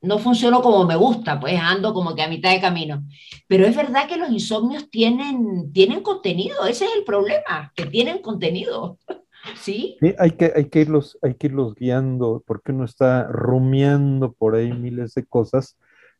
[0.00, 3.02] no funciono como me gusta, pues ando como que a mitad de camino.
[3.48, 8.18] Pero es verdad que los insomnios tienen, tienen contenido, ese es el problema, que tienen
[8.18, 8.98] contenido.
[9.56, 9.96] ¿Sí?
[10.00, 14.54] Sí, hay que, hay que irlos, hay que irlos guiando, porque uno está rumiando por
[14.54, 15.76] ahí miles de cosas.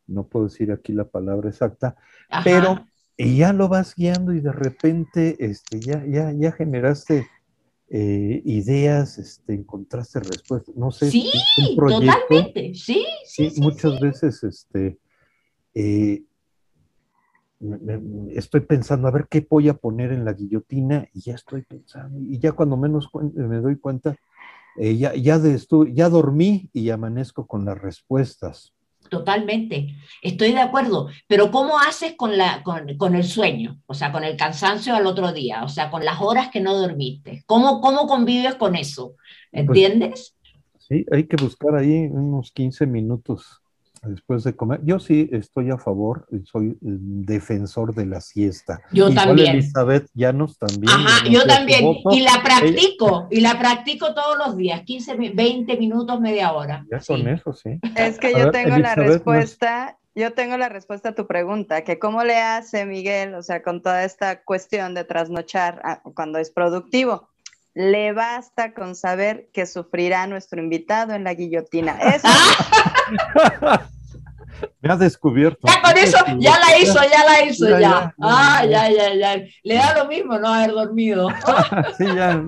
[0.07, 1.95] No puedo decir aquí la palabra exacta,
[2.29, 2.43] Ajá.
[2.43, 7.27] pero y ya lo vas guiando y de repente este, ya, ya, ya generaste
[7.89, 10.75] eh, ideas, este, encontraste respuestas.
[10.75, 12.15] No sé, Sí, es un proyecto.
[12.27, 13.99] totalmente, sí, sí, Sí, muchas sí.
[14.01, 14.97] veces este,
[15.75, 16.23] eh,
[18.31, 22.19] estoy pensando a ver qué voy a poner en la guillotina y ya estoy pensando
[22.19, 24.15] y ya cuando menos cuen- me doy cuenta,
[24.77, 25.59] eh, ya, ya, de
[25.93, 28.73] ya dormí y amanezco con las respuestas.
[29.09, 33.79] Totalmente, estoy de acuerdo, pero ¿cómo haces con, la, con, con el sueño?
[33.85, 36.73] O sea, con el cansancio al otro día, o sea, con las horas que no
[36.75, 37.43] dormiste.
[37.45, 39.15] ¿Cómo, cómo convives con eso?
[39.51, 40.35] ¿Entiendes?
[40.77, 43.62] Sí, hay que buscar ahí unos 15 minutos
[44.05, 44.81] después de comer.
[44.83, 48.81] Yo sí estoy a favor, soy eh, defensor de la siesta.
[48.91, 49.51] Yo Igual también.
[49.55, 50.89] Elizabeth Llanos también.
[50.93, 51.95] Ajá, yo también.
[52.11, 56.85] Y la practico, y la practico todos los días, 15, mi- 20 minutos, media hora.
[56.91, 57.13] Ya Sí.
[57.13, 57.79] con eso, sí.
[57.95, 61.09] Es que A yo ver, tengo la Elizabeth, no es- respuesta, yo tengo la respuesta
[61.09, 65.03] a tu pregunta, que cómo le hace Miguel, o sea, con toda esta cuestión de
[65.05, 67.29] trasnochar ah, cuando es productivo.
[67.75, 71.97] Le basta con saber que sufrirá nuestro invitado en la guillotina.
[72.15, 72.27] Eso
[74.81, 75.67] Me ha descubierto.
[75.67, 77.89] Ya con eso, ya la hizo, ya la hizo, Ya, ya.
[77.89, 79.43] ya, Ah, ya, ya, ya, ya.
[79.63, 81.29] Le da lo mismo no haber dormido.
[81.97, 82.43] Sí, ya.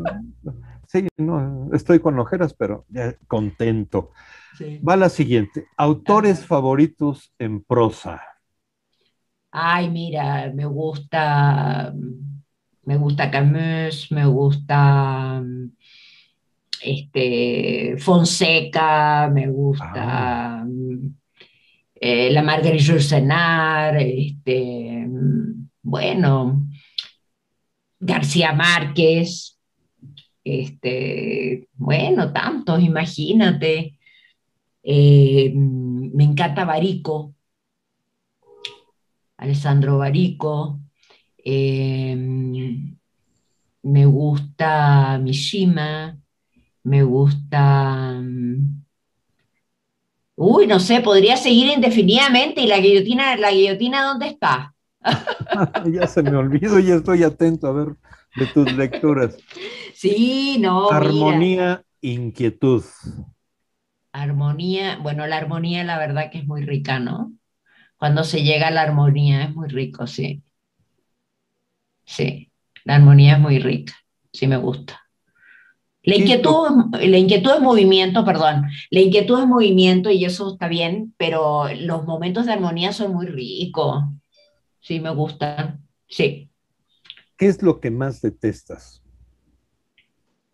[0.87, 4.11] Sí, no, estoy con ojeras, pero ya contento.
[4.57, 4.79] Sí.
[4.87, 5.65] Va la siguiente.
[5.75, 8.21] Autores favoritos en prosa.
[9.51, 11.93] Ay, mira, me gusta,
[12.85, 15.43] me gusta Camus, me gusta
[16.81, 20.65] este, Fonseca, me gusta
[21.95, 25.07] eh, la Marguerite Yourcenar, este,
[25.81, 26.67] bueno,
[27.99, 29.59] García Márquez,
[30.43, 33.97] este, bueno, tantos, imagínate.
[34.83, 37.33] Eh, me encanta Barico,
[39.37, 40.84] Alessandro Barico.
[41.45, 42.15] Eh,
[43.83, 46.17] me gusta Mishima,
[46.83, 48.19] me gusta...
[48.21, 48.83] mm,
[50.37, 52.61] Uy, no sé, podría seguir indefinidamente.
[52.61, 54.73] ¿Y la guillotina, la guillotina dónde está?
[55.93, 57.95] ya se me olvidó y estoy atento a ver
[58.35, 59.37] de tus lecturas.
[59.93, 60.89] Sí, no.
[60.93, 60.97] mira.
[60.97, 62.83] Armonía, inquietud.
[64.13, 67.33] Armonía, bueno, la armonía la verdad que es muy rica, ¿no?
[67.97, 70.43] Cuando se llega a la armonía es muy rico, sí.
[72.05, 72.51] Sí,
[72.83, 73.93] la armonía es muy rica,
[74.31, 75.01] sí me gusta.
[76.03, 81.15] La inquietud, la inquietud es movimiento, perdón, la inquietud es movimiento y eso está bien,
[81.17, 84.03] pero los momentos de armonía son muy ricos,
[84.81, 86.51] sí me gustan, sí.
[87.37, 89.01] ¿Qué es lo que más detestas?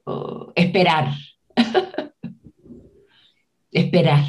[0.05, 1.13] Oh, esperar.
[3.71, 4.23] esperar.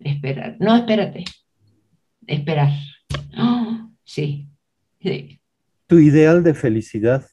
[0.00, 0.56] Esperar.
[0.58, 1.24] No, espérate.
[2.26, 2.72] Esperar.
[4.04, 4.48] Sí,
[5.02, 5.37] sí.
[5.88, 7.26] Tu ideal de felicidad.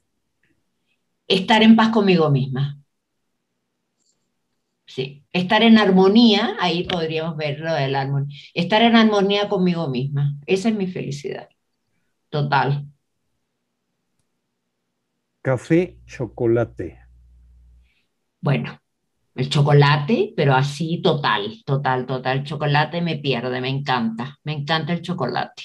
[1.28, 2.80] Estar en paz conmigo misma.
[4.86, 8.34] Sí, estar en armonía, ahí podríamos ver lo de la armonía.
[8.54, 10.38] Estar en armonía conmigo misma.
[10.46, 11.50] Esa es mi felicidad.
[12.30, 12.88] Total.
[15.42, 16.98] Café, chocolate.
[18.40, 18.80] Bueno,
[19.36, 22.38] el chocolate, pero así total, total, total.
[22.38, 25.64] El chocolate me pierde, me encanta, me encanta el chocolate.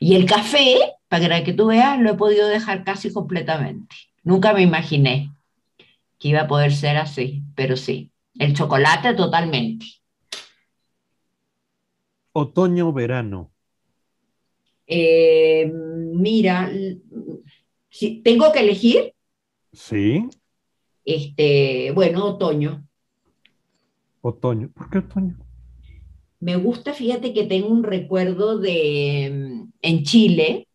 [0.00, 0.76] Y el café,
[1.20, 3.94] para que tú veas, lo he podido dejar casi completamente.
[4.24, 5.32] Nunca me imaginé
[6.18, 9.86] que iba a poder ser así, pero sí, el chocolate totalmente.
[12.32, 13.52] Otoño, verano.
[14.86, 16.70] Eh, mira,
[17.90, 19.14] si tengo que elegir.
[19.72, 20.28] Sí.
[21.04, 22.86] Este, bueno, otoño.
[24.20, 24.70] Otoño.
[24.74, 25.38] ¿Por qué otoño?
[26.40, 29.26] Me gusta, fíjate que tengo un recuerdo de
[29.80, 30.66] en Chile,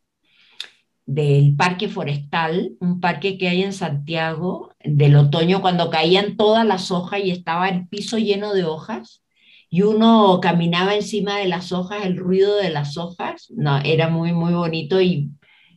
[1.10, 6.92] del parque forestal, un parque que hay en Santiago, del otoño, cuando caían todas las
[6.92, 9.24] hojas y estaba el piso lleno de hojas,
[9.72, 14.34] y uno caminaba encima de las hojas, el ruido de las hojas, no, era muy,
[14.34, 15.32] muy bonito, y,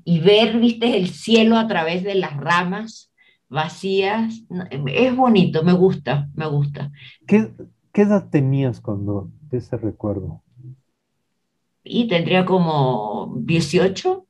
[0.05, 3.11] y ver, viste, el cielo a través de las ramas
[3.49, 4.43] vacías,
[4.87, 6.93] es bonito, me gusta, me gusta.
[7.27, 7.51] ¿Qué,
[7.91, 10.43] qué edad tenías cuando ese recuerdo?
[11.85, 14.27] Y tendría como 18.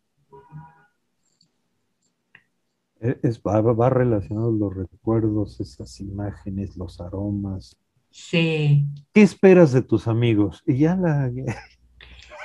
[2.91, 7.76] E, es, va, va relacionado los recuerdos, esas imágenes, los aromas.
[8.10, 8.86] Sí.
[9.12, 10.62] ¿Qué esperas de tus amigos?
[10.66, 11.30] Y ya la...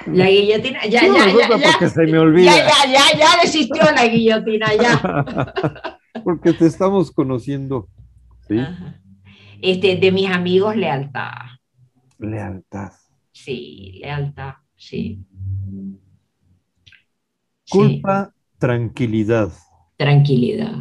[0.06, 2.56] La guillotina, ya, ya, ya, ya, porque se me olvida.
[2.56, 6.00] Ya, ya, ya, ya desistió la guillotina, ya.
[6.24, 7.90] porque te estamos conociendo.
[8.48, 8.60] ¿sí?
[9.62, 11.32] Este, de mis amigos, lealtad.
[12.20, 12.92] Lealtad.
[13.32, 15.26] Sí, lealtad, sí.
[17.70, 18.56] Culpa, sí.
[18.60, 19.52] tranquilidad.
[19.98, 20.74] Tranquilidad.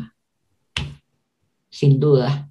[1.69, 2.51] Sin duda.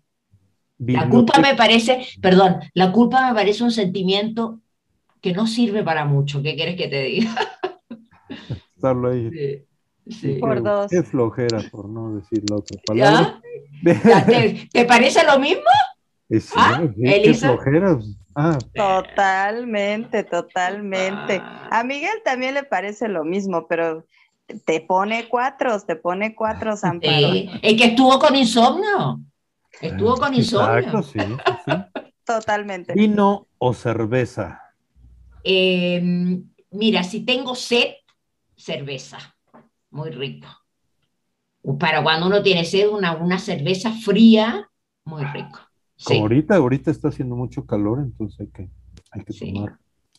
[0.77, 4.59] La culpa me parece, perdón, la culpa me parece un sentimiento
[5.21, 6.43] que no sirve para mucho.
[6.43, 7.33] ¿Qué quieres que te diga?
[8.75, 9.29] Estarlo ahí.
[9.31, 9.65] Sí.
[10.07, 10.33] Sí.
[10.39, 10.91] Por dos.
[10.91, 13.41] Qué flojera, por no decir la otra palabra.
[13.83, 15.63] ¿Te, ¿Te, parece lo mismo?
[16.29, 16.81] Sí, ¿Ah?
[16.83, 17.47] sí, qué Elisa?
[17.53, 17.97] flojera.
[18.35, 21.39] Ah, Totalmente, totalmente.
[21.41, 21.69] Ah.
[21.71, 24.05] A Miguel también le parece lo mismo, pero
[24.65, 27.31] te pone cuatros, te pone cuatros, Amparo.
[27.31, 27.49] Sí.
[27.61, 29.19] El que estuvo con insomnio.
[29.81, 30.77] Estuvo con insomnio.
[30.79, 32.01] exacto, sí, sí, sí.
[32.23, 32.93] Totalmente.
[32.93, 34.61] Vino o cerveza.
[35.43, 36.01] Eh,
[36.71, 37.93] mira, si tengo sed,
[38.55, 39.17] cerveza.
[39.91, 40.47] Muy rico.
[41.79, 44.69] Para cuando uno tiene sed, una, una cerveza fría,
[45.03, 45.59] muy rico.
[46.03, 48.69] Como ahorita, ahorita está haciendo mucho calor, entonces hay que,
[49.11, 49.53] hay que Sí.
[49.53, 49.77] tomar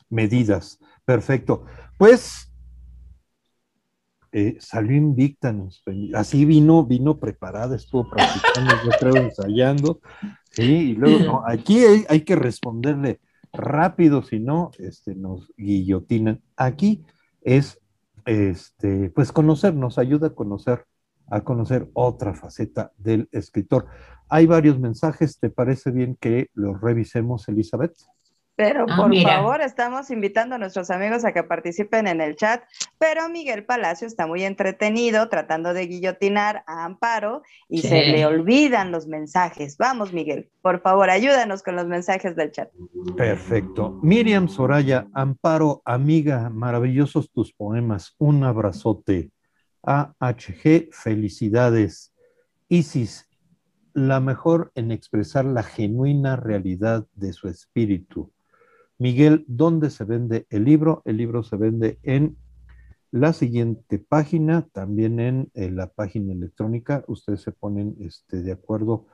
[0.09, 0.79] medidas.
[1.05, 1.65] Perfecto.
[1.99, 2.53] Pues
[4.39, 5.83] eh, salió invicta, nos-
[6.15, 10.01] así vino, vino preparada, estuvo practicando, yo creo, ensayando.
[10.59, 13.21] Y luego, aquí hay, hay que responderle
[13.55, 16.43] rápido, si no, este, nos guillotinan.
[16.55, 17.03] Aquí
[17.41, 17.81] es,
[18.27, 20.85] este, pues conocer, nos ayuda a conocer,
[21.29, 23.87] a conocer otra faceta del escritor.
[24.29, 27.95] Hay varios mensajes, ¿te parece bien que los revisemos, Elizabeth?
[28.57, 29.35] Pero Ah, por mira.
[29.35, 32.63] favor, estamos invitando a nuestros amigos a que participen en el chat.
[32.99, 37.89] Pero Miguel Palacio está muy entretenido tratando de guillotinar a Amparo y Sí.
[37.89, 39.77] se le olvidan los mensajes.
[39.77, 42.71] Vamos, Miguel, por favor, ayúdanos con los mensajes del chat.
[43.15, 44.01] Perfecto.
[44.03, 48.15] Miriam Soraya, Amparo, amiga, maravillosos tus poemas.
[48.19, 49.31] Un abrazote.
[49.83, 52.15] AHG, felicidades.
[52.69, 53.29] Isis,
[53.93, 58.33] la mejor en expresar la genuina realidad de su espíritu.
[58.99, 61.03] Miguel, ¿dónde se vende el libro?
[61.05, 62.37] El libro se vende en
[63.11, 67.05] la siguiente página, también en, en la página electrónica.
[67.07, 69.07] Ustedes se ponen este, de acuerdo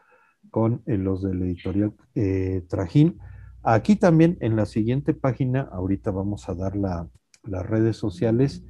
[0.50, 3.18] con eh, los del editorial eh, Trajín.
[3.62, 7.08] Aquí también en la siguiente página, ahorita vamos a dar la-
[7.44, 8.64] las redes sociales,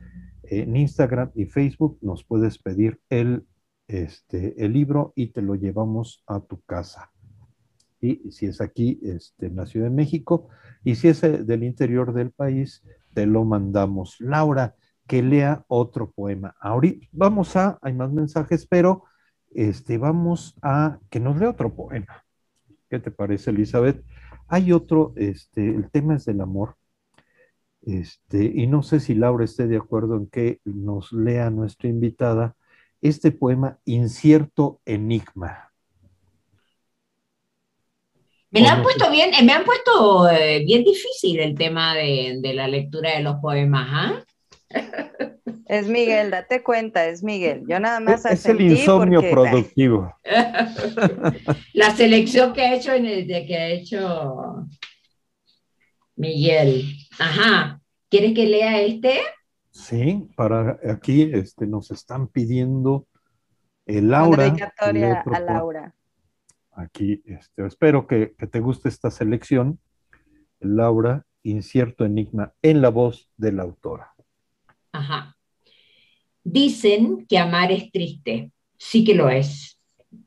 [0.44, 3.46] en Instagram y Facebook nos puedes pedir el,
[3.86, 7.10] este, el libro y te lo llevamos a tu casa.
[8.02, 10.48] Y si es aquí este, en la Ciudad de México
[10.82, 12.82] y si es eh, del interior del país,
[13.14, 14.20] te lo mandamos.
[14.20, 14.74] Laura,
[15.06, 16.54] que lea otro poema.
[16.60, 19.04] Ahorita vamos a, hay más mensajes, pero
[19.50, 22.24] este, vamos a que nos lea otro poema.
[22.90, 24.04] ¿Qué te parece, Elizabeth?
[24.48, 26.76] Hay otro, este, el tema es del amor.
[27.82, 32.56] Este, y no sé si Laura esté de acuerdo en que nos lea nuestra invitada
[33.00, 35.71] este poema Incierto Enigma.
[38.52, 42.38] Me la han puesto bien, eh, me han puesto eh, bien difícil el tema de,
[42.40, 44.24] de la lectura de los poemas, ¿ah?
[45.66, 47.62] Es Miguel, date cuenta, es Miguel.
[47.66, 50.14] Yo nada más Es, es el insomnio porque- productivo.
[51.72, 54.66] La selección que ha hecho, en el, de que ha hecho
[56.16, 56.84] Miguel.
[57.18, 57.80] Ajá.
[58.10, 59.20] ¿Quieres que lea este?
[59.70, 63.06] Sí, para aquí este, nos están pidiendo
[63.86, 64.44] el Laura.
[64.44, 65.40] dedicatoria a.
[65.40, 65.94] Laura.
[66.72, 69.78] Aquí, este, espero que, que te guste esta selección.
[70.60, 74.14] Laura, incierto enigma en la voz de la autora.
[74.92, 75.36] Ajá.
[76.44, 78.52] Dicen que amar es triste.
[78.78, 79.78] Sí que lo es.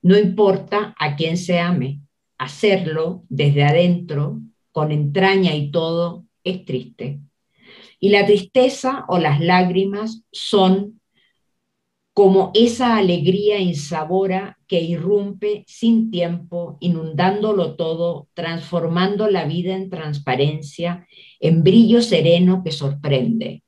[0.01, 2.01] No importa a quién se ame.
[2.37, 4.41] Hacerlo desde adentro,
[4.71, 7.19] con entraña y todo, es triste.
[7.99, 10.94] Y la tristeza o las lágrimas son
[12.15, 21.05] como esa alegría insabora que irrumpe sin tiempo, inundándolo todo, transformando la vida en transparencia,
[21.41, 23.63] en brillo sereno que sorprende.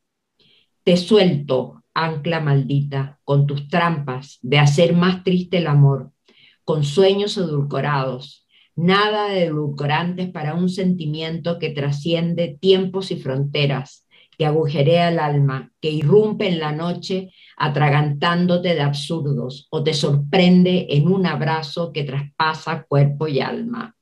[0.86, 6.14] Te suelto, ancla maldita, con tus trampas de hacer más triste el amor,
[6.64, 14.07] con sueños edulcorados, nada de edulcorantes para un sentimiento que trasciende tiempos y fronteras,
[14.38, 20.88] que agujerea el alma, que irrumpe en la noche atragantándote de absurdos o te sorprende
[20.92, 23.96] en un abrazo que traspasa cuerpo y alma.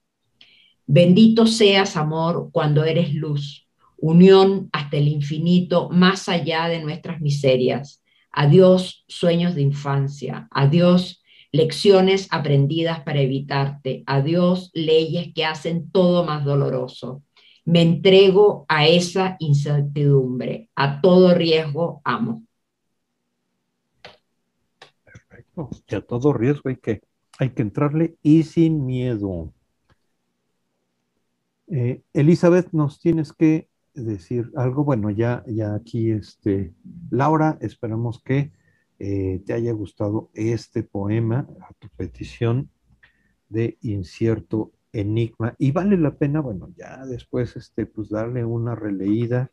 [0.86, 3.68] Bendito seas, amor, cuando eres luz,
[3.98, 8.04] unión hasta el infinito, más allá de nuestras miserias.
[8.32, 10.48] Adiós, sueños de infancia.
[10.52, 14.04] Adiós, lecciones aprendidas para evitarte.
[14.06, 17.24] Adiós, leyes que hacen todo más doloroso.
[17.66, 20.70] Me entrego a esa incertidumbre.
[20.76, 22.44] A todo riesgo amo.
[25.04, 25.70] Perfecto.
[25.88, 27.02] Y a todo riesgo hay que,
[27.40, 29.52] hay que entrarle y sin miedo.
[31.68, 34.84] Eh, Elizabeth, nos tienes que decir algo.
[34.84, 36.74] Bueno, ya, ya aquí, este,
[37.10, 38.52] Laura, esperamos que
[39.00, 42.70] eh, te haya gustado este poema a tu petición
[43.50, 45.56] de incierto enigma.
[45.58, 49.52] Y vale la pena, bueno, ya después, este, pues darle una releída,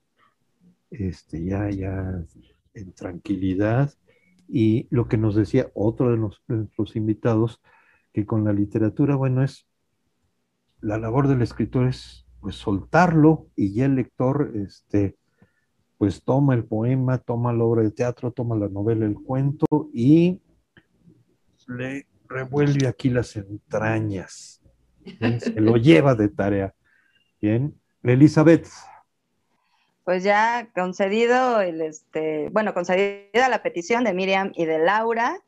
[0.90, 2.24] este, ya, ya
[2.74, 3.92] en tranquilidad.
[4.48, 7.60] Y lo que nos decía otro de los- nuestros invitados,
[8.12, 9.66] que con la literatura, bueno, es
[10.80, 15.16] la labor del escritor es pues soltarlo y ya el lector, este,
[15.96, 20.40] pues toma el poema, toma la obra de teatro, toma la novela, el cuento y
[21.68, 24.61] le revuelve aquí las entrañas.
[25.04, 26.74] Bien, Se lo lleva de tarea.
[27.40, 28.68] Bien, Elizabeth.
[30.04, 35.38] Pues ya concedido el este, bueno, concedida la petición de Miriam y de Laura,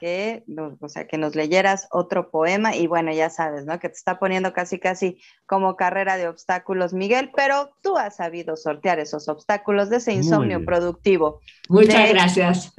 [0.00, 3.78] que, nos- o sea, que nos leyeras otro poema, y bueno, ya sabes, ¿no?
[3.78, 8.56] Que te está poniendo casi, casi como carrera de obstáculos, Miguel, pero tú has sabido
[8.56, 12.72] sortear esos obstáculos de ese insomnio productivo Muchas De- gracias.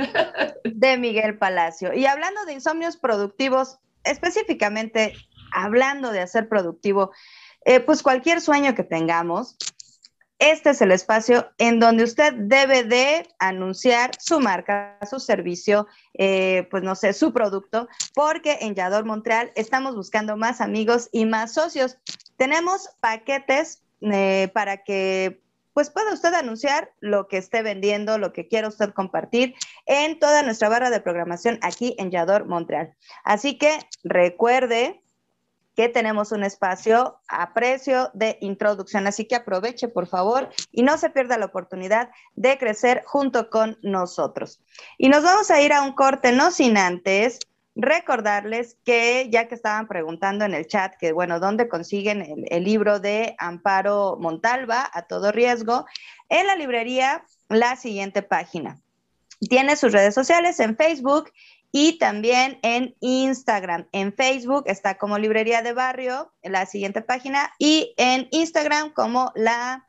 [0.65, 1.93] de Miguel Palacio.
[1.93, 5.13] Y hablando de insomnios productivos, específicamente
[5.51, 7.11] hablando de hacer productivo,
[7.65, 9.57] eh, pues cualquier sueño que tengamos,
[10.41, 15.85] este es el espacio en donde usted debe de anunciar su marca, su servicio,
[16.15, 21.27] eh, pues no sé, su producto, porque en Yador Montreal estamos buscando más amigos y
[21.27, 21.99] más socios.
[22.37, 25.43] Tenemos paquetes eh, para que
[25.73, 29.53] pues pueda usted anunciar lo que esté vendiendo, lo que quiera usted compartir
[29.85, 32.95] en toda nuestra barra de programación aquí en Yador Montreal.
[33.23, 35.03] Así que recuerde
[35.75, 40.97] que tenemos un espacio a precio de introducción, así que aproveche por favor y no
[40.97, 44.61] se pierda la oportunidad de crecer junto con nosotros.
[44.97, 47.39] Y nos vamos a ir a un corte, no sin antes
[47.73, 52.63] recordarles que ya que estaban preguntando en el chat que bueno, ¿dónde consiguen el, el
[52.65, 55.85] libro de Amparo Montalva a todo riesgo?
[56.27, 58.81] En la librería, la siguiente página.
[59.49, 61.31] Tiene sus redes sociales en Facebook
[61.71, 63.87] y también en Instagram.
[63.91, 69.31] En Facebook está como Librería de Barrio, en la siguiente página, y en Instagram como
[69.35, 69.87] la,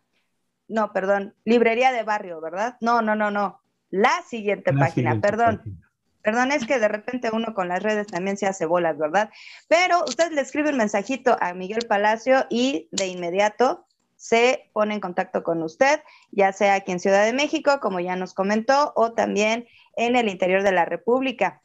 [0.68, 2.76] no, perdón, Librería de Barrio, ¿verdad?
[2.80, 5.56] No, no, no, no, la siguiente La página, siguiente perdón.
[5.58, 5.88] página.
[6.22, 9.28] Perdón, es que de repente uno con las redes también se hace bolas, ¿verdad?
[9.66, 13.86] Pero usted le escribe un mensajito a Miguel Palacio y de inmediato
[14.22, 16.00] se pone en contacto con usted,
[16.30, 19.66] ya sea aquí en Ciudad de México, como ya nos comentó, o también
[19.96, 21.60] en el interior de la República.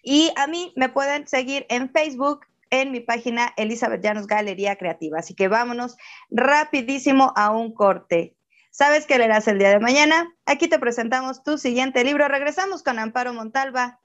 [0.00, 5.18] Y a mí me pueden seguir en Facebook, en mi página Elizabeth Llanos Galería Creativa.
[5.18, 5.96] Así que vámonos
[6.30, 8.36] rapidísimo a un corte.
[8.70, 10.32] ¿Sabes qué leerás el día de mañana?
[10.46, 12.28] Aquí te presentamos tu siguiente libro.
[12.28, 13.98] Regresamos con Amparo Montalva,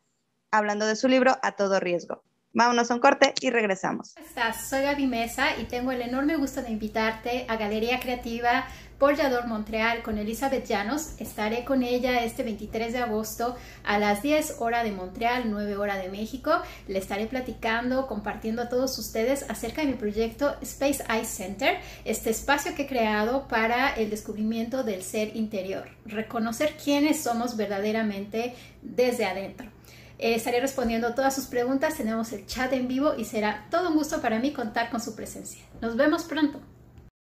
[0.50, 2.24] hablando de su libro A Todo Riesgo.
[2.58, 4.16] Vámonos a un corte y regresamos.
[4.16, 4.68] ¿Cómo estás?
[4.68, 8.66] Soy Gaby Mesa y tengo el enorme gusto de invitarte a Galería Creativa
[8.98, 11.14] por Yador Montreal con Elizabeth Llanos.
[11.20, 16.02] Estaré con ella este 23 de agosto a las 10 horas de Montreal, 9 horas
[16.02, 16.52] de México.
[16.88, 22.32] Le estaré platicando, compartiendo a todos ustedes acerca de mi proyecto Space Eye Center, este
[22.32, 29.26] espacio que he creado para el descubrimiento del ser interior, reconocer quiénes somos verdaderamente desde
[29.26, 29.77] adentro.
[30.20, 33.96] Eh, estaré respondiendo todas sus preguntas, tenemos el chat en vivo y será todo un
[33.96, 35.62] gusto para mí contar con su presencia.
[35.82, 36.60] Nos vemos pronto.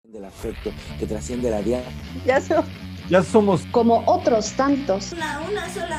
[0.04, 1.90] Del afecto que trasciende la diaria.
[2.26, 2.64] Ya, so-
[3.10, 5.12] Ya somos como otros tantos.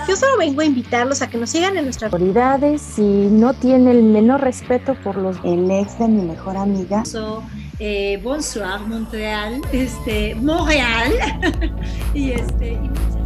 [0.09, 3.93] Yo solo vengo a invitarlos a que nos sigan en nuestras autoridades y no tiene
[3.93, 7.05] el menor respeto por los El ex de mi mejor amiga.
[7.79, 11.13] eh, Bonsoir Montreal, este Montreal
[12.15, 13.26] y este y muchas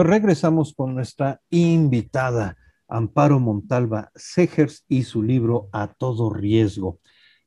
[0.00, 2.56] Pues regresamos con nuestra invitada,
[2.88, 7.00] Amparo Montalva Segers y su libro A todo riesgo.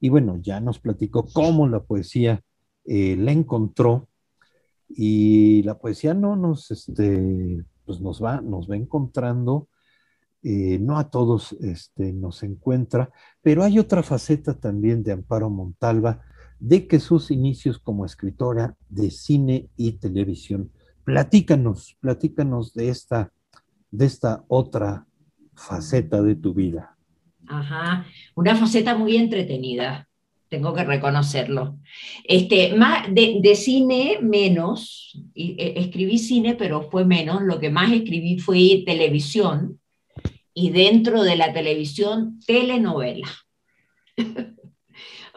[0.04, 2.42] Y bueno, ya nos platicó cómo la poesía
[2.84, 4.10] eh, la encontró
[4.90, 9.70] y la poesía no nos, este, pues nos va, nos va encontrando,
[10.42, 16.20] eh, no a todos este, nos encuentra, pero hay otra faceta también de Amparo Montalva,
[16.60, 20.70] de que sus inicios como escritora de cine y televisión
[21.06, 23.32] Platícanos, platícanos de esta,
[23.90, 25.08] de esta otra
[25.54, 26.93] faceta de tu vida.
[27.48, 30.08] Ajá, una faceta muy entretenida,
[30.50, 31.78] tengo que reconocerlo.
[32.24, 38.38] Este, más de, cine menos, eh, escribí cine, pero fue menos, lo que más escribí
[38.38, 39.80] fue televisión,
[40.54, 43.28] y dentro de la televisión, telenovela.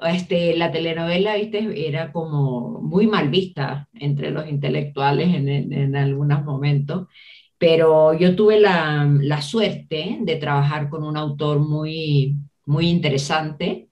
[0.02, 7.08] Este, la telenovela, viste, era como muy mal vista entre los intelectuales en algunos momentos,
[7.58, 12.36] pero yo tuve la, la, suerte de trabajar con un autor muy,
[12.66, 13.88] muy interesante,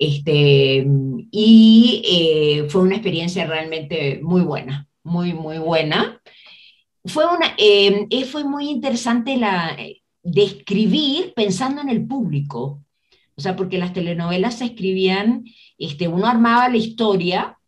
[0.00, 0.86] este,
[1.30, 6.22] y eh, fue una experiencia realmente muy buena, muy, muy buena.
[7.04, 9.76] Fue, una, eh, fue muy interesante la,
[10.24, 12.82] escribir pensando en el público,
[13.34, 15.44] o sea, porque las telenovelas se escribían,
[15.76, 17.58] este, uno armaba la historia,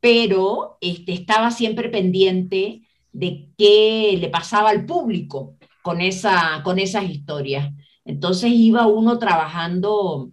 [0.00, 7.04] pero este, estaba siempre pendiente de qué le pasaba al público con, esa, con esas
[7.04, 7.72] historias.
[8.04, 10.32] Entonces iba uno trabajando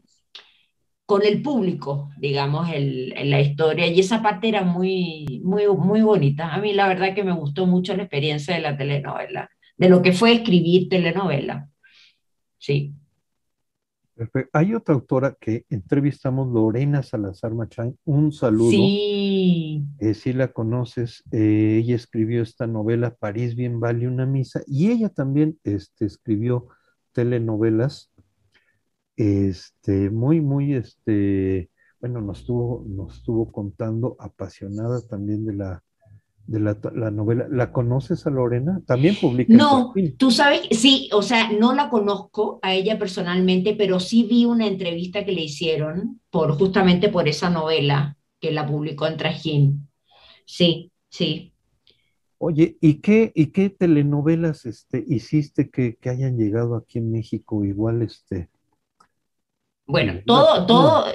[1.06, 6.54] con el público, digamos, el, la historia, y esa parte era muy, muy, muy bonita.
[6.54, 10.02] A mí la verdad que me gustó mucho la experiencia de la telenovela, de lo
[10.02, 11.70] que fue escribir telenovela.
[12.58, 12.94] Sí.
[14.54, 18.72] Hay otra autora que entrevistamos, Lorena Salazar Machán, un saludo.
[18.72, 19.86] Sí.
[20.00, 24.90] Eh, si la conoces, eh, ella escribió esta novela París bien vale una misa y
[24.92, 26.68] ella también este, escribió
[27.12, 28.12] telenovelas,
[29.18, 35.85] este, muy, muy, este, bueno, nos estuvo, nos estuvo contando, apasionada también de la,
[36.48, 37.48] de la, la, novela.
[37.50, 38.82] ¿La conoces a Lorena?
[38.86, 39.54] También publica.
[39.54, 44.46] No, tú sabes, sí, o sea, no la conozco a ella personalmente, pero sí vi
[44.46, 49.88] una entrevista que le hicieron por justamente por esa novela que la publicó en Trajín.
[50.46, 51.54] Sí, sí.
[52.38, 57.64] Oye, ¿y qué, y qué telenovelas este, hiciste que, que hayan llegado aquí en México?
[57.64, 58.50] Igual, este,
[59.88, 61.06] bueno, todo, todo,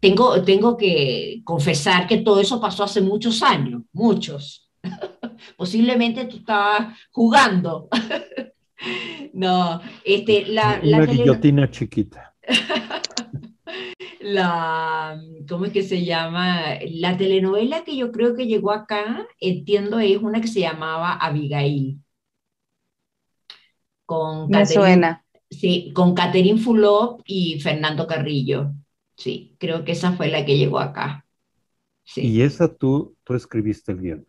[0.00, 4.69] tengo, tengo que confesar que todo eso pasó hace muchos años, muchos.
[5.56, 7.88] Posiblemente tú estabas jugando.
[9.32, 11.70] no, este, la, Una la guillotina tele...
[11.70, 12.34] chiquita.
[14.20, 16.78] la, ¿cómo es que se llama?
[16.90, 22.00] La telenovela que yo creo que llegó acá, entiendo, es una que se llamaba Abigail.
[24.06, 25.24] Con Me Catherine, suena.
[25.48, 28.72] Sí, con Catherine Fulop y Fernando Carrillo.
[29.16, 31.26] Sí, creo que esa fue la que llegó acá.
[32.04, 32.22] Sí.
[32.22, 34.26] Y esa tú, tú escribiste el guion.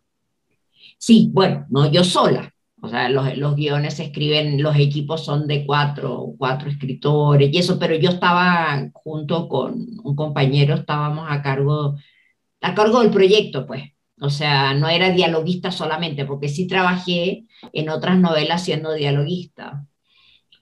[1.02, 2.54] Sí, bueno, no yo sola.
[2.82, 7.80] O sea, los, guiones se escriben, los equipos son de cuatro, cuatro escritores y eso,
[7.80, 9.74] pero yo estaba junto con
[10.04, 11.96] un compañero, estábamos a cargo,
[12.62, 13.84] a cargo del proyecto, pues.
[14.22, 19.88] O sea, no era dialoguista solamente, porque sí trabajé en otras novelas siendo dialoguista,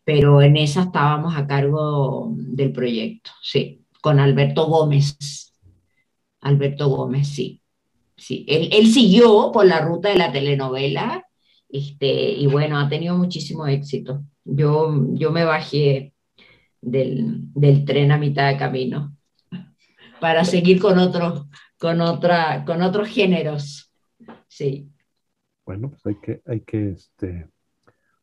[0.06, 5.54] pero en esa estábamos a cargo del proyecto, sí, con Alberto Gómez.
[6.42, 7.62] Alberto Gómez, sí.
[8.20, 8.46] Sí.
[8.48, 11.26] Él, él, siguió por la ruta de la telenovela
[11.70, 14.24] este, y bueno, ha tenido muchísimo éxito.
[14.44, 16.14] Yo, yo me bajé
[16.82, 19.16] del, del tren a mitad de camino
[20.20, 21.48] para seguir con otros,
[21.78, 23.92] con otra, con otros géneros.
[24.48, 24.92] Sí.
[25.66, 27.48] Bueno, pues hay que, hay que este,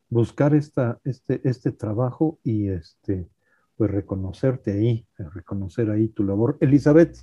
[0.09, 3.29] buscar esta, este, este trabajo y este,
[3.77, 6.57] pues reconocerte ahí, reconocer ahí tu labor.
[6.61, 7.17] Elizabeth.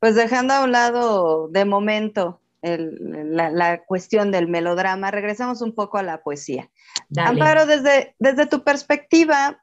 [0.00, 5.74] Pues dejando a un lado de momento el, la, la, cuestión del melodrama, regresamos un
[5.74, 6.70] poco a la poesía.
[7.08, 7.28] Dale.
[7.30, 9.62] Amparo, desde, desde tu perspectiva,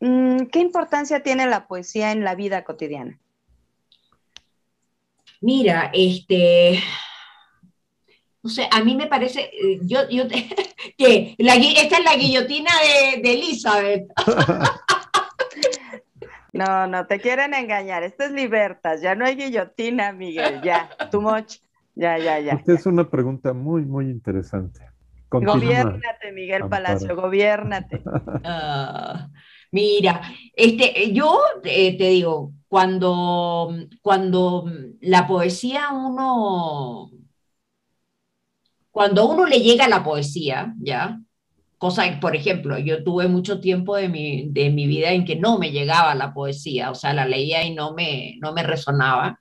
[0.00, 3.18] mm, ¿qué importancia tiene la poesía en la vida cotidiana?
[5.40, 6.82] Mira, este,
[8.42, 10.24] no sé, a mí me parece, eh, yo, yo
[10.98, 14.08] que la, esta es la guillotina de, de Elizabeth.
[16.60, 18.02] No, no, te quieren engañar.
[18.02, 21.56] Esto es libertas, ya no hay guillotina, Miguel, ya, too much.
[21.94, 22.52] Ya, ya, ya.
[22.52, 24.80] Esta es una pregunta muy, muy interesante.
[25.30, 26.84] Continúa, gobiernate, Miguel Amparo.
[26.84, 28.02] Palacio, gobiernate.
[28.04, 29.30] Uh,
[29.72, 30.20] mira,
[30.54, 37.10] este, yo eh, te digo, cuando, cuando la poesía uno,
[38.90, 41.18] cuando uno le llega a la poesía, ¿ya?
[41.80, 45.58] Cosa por ejemplo, yo tuve mucho tiempo de mi, de mi vida en que no
[45.58, 49.40] me llegaba la poesía, o sea, la leía y no me, no me resonaba.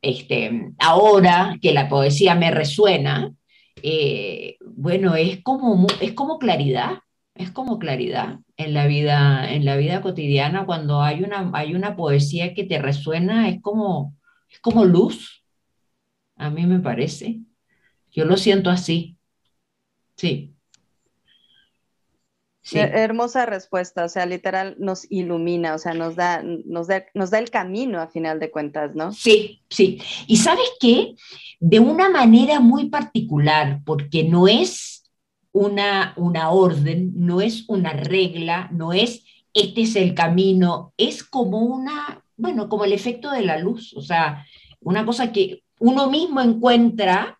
[0.00, 3.30] Este, ahora que la poesía me resuena,
[3.82, 7.00] eh, bueno, es como, es como claridad,
[7.34, 11.94] es como claridad en la vida, en la vida cotidiana, cuando hay una, hay una
[11.94, 14.16] poesía que te resuena, es como,
[14.50, 15.44] es como luz,
[16.36, 17.40] a mí me parece.
[18.12, 19.18] Yo lo siento así.
[20.16, 20.55] Sí.
[22.66, 22.80] Sí.
[22.80, 27.38] Hermosa respuesta, o sea, literal nos ilumina, o sea, nos da, nos, da, nos da
[27.38, 29.12] el camino a final de cuentas, ¿no?
[29.12, 30.02] Sí, sí.
[30.26, 31.14] Y sabes qué,
[31.60, 35.04] de una manera muy particular, porque no es
[35.52, 39.22] una, una orden, no es una regla, no es
[39.54, 44.02] este es el camino, es como una, bueno, como el efecto de la luz, o
[44.02, 44.44] sea,
[44.80, 47.38] una cosa que uno mismo encuentra,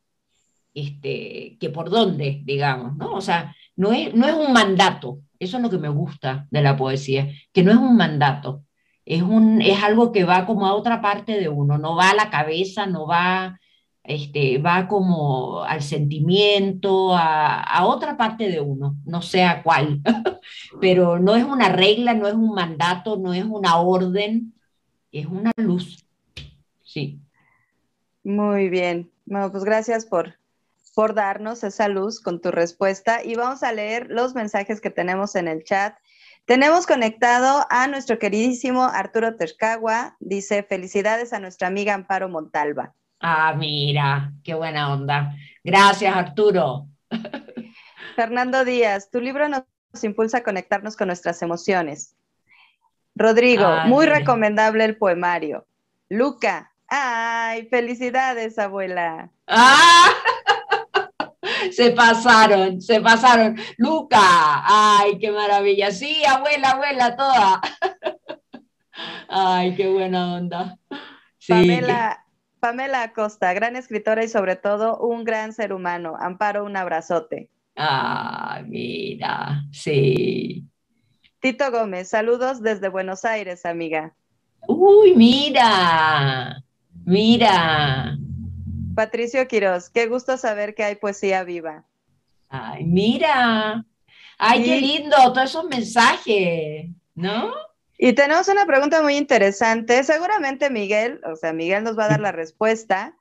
[0.73, 3.13] este, que por dónde, digamos, ¿no?
[3.13, 6.63] O sea, no es, no es un mandato, eso es lo que me gusta de
[6.63, 8.65] la poesía, que no es un mandato,
[9.05, 12.15] es, un, es algo que va como a otra parte de uno, no va a
[12.15, 13.59] la cabeza, no va,
[14.03, 20.01] este, va como al sentimiento, a, a otra parte de uno, no sé a cuál,
[20.81, 24.55] pero no es una regla, no es un mandato, no es una orden,
[25.13, 26.05] es una luz.
[26.83, 27.21] Sí.
[28.25, 29.11] Muy bien.
[29.25, 30.35] Bueno, pues gracias por,
[30.97, 35.37] por darnos esa luz con tu respuesta y vamos a leer los mensajes que tenemos
[35.37, 35.95] en el chat.
[36.47, 40.17] Tenemos conectado a nuestro queridísimo Arturo Tercagua.
[40.21, 42.95] Dice, felicidades a nuestra amiga Amparo Montalva.
[43.21, 45.35] Ah, mira, qué buena onda.
[45.63, 46.87] Gracias, Arturo.
[48.17, 49.65] Fernando Díaz, tu libro nos
[50.03, 52.17] impulsa a conectarnos con nuestras emociones.
[53.15, 54.21] Rodrigo, muy mira.
[54.21, 55.67] recomendable el poemario.
[56.09, 59.29] Luca, ay, felicidades, abuela.
[59.47, 60.11] Ah
[61.73, 63.57] se pasaron, se pasaron.
[63.79, 65.91] Luca, ay, qué maravilla.
[65.91, 67.61] Sí, abuela, abuela, toda.
[69.29, 70.79] Ay, qué buena onda.
[71.39, 71.53] Sí.
[71.53, 72.25] Pamela,
[72.61, 76.17] Pamela Acosta, gran escritora y sobre todo un gran ser humano.
[76.19, 77.51] Amparo, un abrazote.
[77.77, 80.67] Ah, mira, sí.
[81.41, 84.15] Tito Gómez, saludos desde Buenos Aires, amiga.
[84.67, 86.57] Uy, mira,
[87.05, 88.17] mira.
[88.97, 91.85] Patricio Quiroz, qué gusto saber que hay poesía viva.
[92.49, 93.85] Ay, mira.
[94.39, 94.71] Ay, sí.
[94.71, 97.53] qué lindo, todos esos mensajes, ¿no?
[97.99, 100.03] Y tenemos una pregunta muy interesante.
[100.03, 103.15] Seguramente Miguel, o sea, Miguel nos va a dar la respuesta.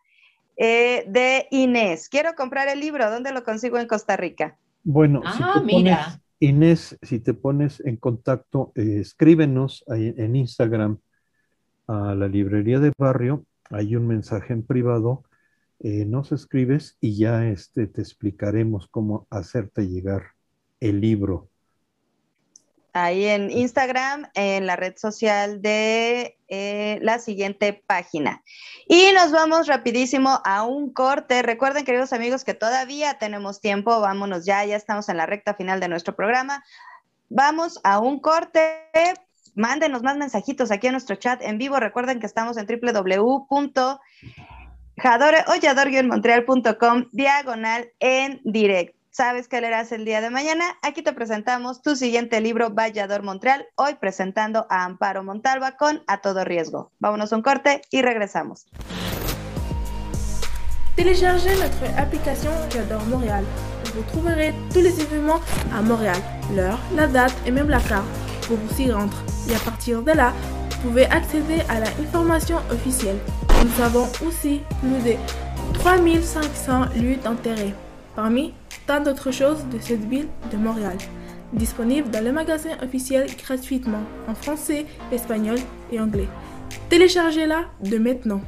[0.58, 2.08] Eh, de Inés.
[2.08, 3.10] Quiero comprar el libro.
[3.12, 4.58] ¿Dónde lo consigo en Costa Rica?
[4.84, 6.04] Bueno, ah, si te mira.
[6.06, 11.00] Pones, Inés, si te pones en contacto, eh, escríbenos ahí en Instagram
[11.88, 13.46] a la librería de barrio.
[13.70, 15.24] Hay un mensaje en privado
[15.80, 20.32] eh, nos escribes y ya este, te explicaremos cómo hacerte llegar
[20.80, 21.50] el libro.
[22.94, 28.42] Ahí en Instagram, en la red social de eh, la siguiente página.
[28.88, 31.42] Y nos vamos rapidísimo a un corte.
[31.42, 34.00] Recuerden, queridos amigos, que todavía tenemos tiempo.
[34.00, 36.64] Vámonos ya, ya estamos en la recta final de nuestro programa.
[37.28, 38.90] Vamos a un corte.
[39.56, 41.78] Mándenos más mensajitos aquí a nuestro chat en vivo.
[41.82, 43.46] Recuerden que estamos en www
[44.98, 48.96] jadoreollador-montreal.com diagonal en direct.
[49.12, 50.66] ¿Sabes qué leerás el día de mañana?
[50.82, 56.20] Aquí te presentamos tu siguiente libro, Vallador Montreal, hoy presentando a Amparo Montalva con A
[56.20, 56.92] Todo Riesgo.
[57.00, 58.66] Vámonos a un corte y regresamos.
[60.98, 63.46] Téléchargez notre application J'adore Montréal.
[63.96, 65.40] Vous trouverez tous les événements
[65.74, 66.18] à Montréal,
[66.54, 68.06] l'heure, la date et même la carte
[68.48, 69.16] pour vous y rendre.
[69.50, 70.34] Et à partir de là,
[70.70, 73.20] vous pouvez accéder à l'information officielle.
[73.66, 75.18] Nous avons aussi plus de
[75.74, 77.74] 3500 lieux d'intérêt,
[78.16, 78.54] parmi
[78.86, 80.98] tant d'autres choses de cette ville de Montréal.
[81.52, 85.58] Disponible dans le magasin officiel gratuitement en français, espagnol
[85.92, 86.28] et anglais.
[86.90, 88.42] Téléchargez-la de maintenant.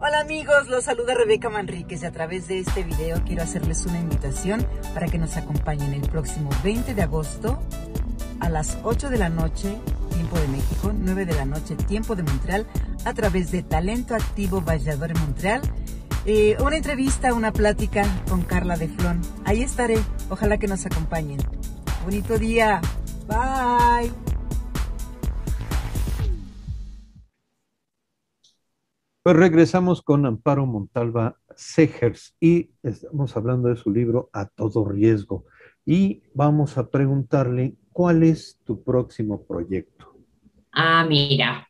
[0.00, 3.98] Hola amigos, los saluda Rebeca Manríquez y a través de este video quiero hacerles una
[3.98, 4.64] invitación
[4.94, 7.58] para que nos acompañen el próximo 20 de agosto
[8.40, 9.76] a las 8 de la noche,
[10.12, 12.66] tiempo de México, 9 de la noche, tiempo de Montreal,
[13.04, 15.62] a través de Talento Activo Vallador Montreal.
[16.26, 19.20] Eh, una entrevista, una plática con Carla de Flon.
[19.44, 21.38] Ahí estaré, ojalá que nos acompañen.
[22.04, 22.80] Bonito día,
[23.26, 24.12] bye.
[29.22, 35.44] Pues regresamos con Amparo Montalva Segers y estamos hablando de su libro A todo riesgo.
[35.84, 40.14] Y vamos a preguntarle cuál es tu próximo proyecto.
[40.70, 41.68] Ah, mira.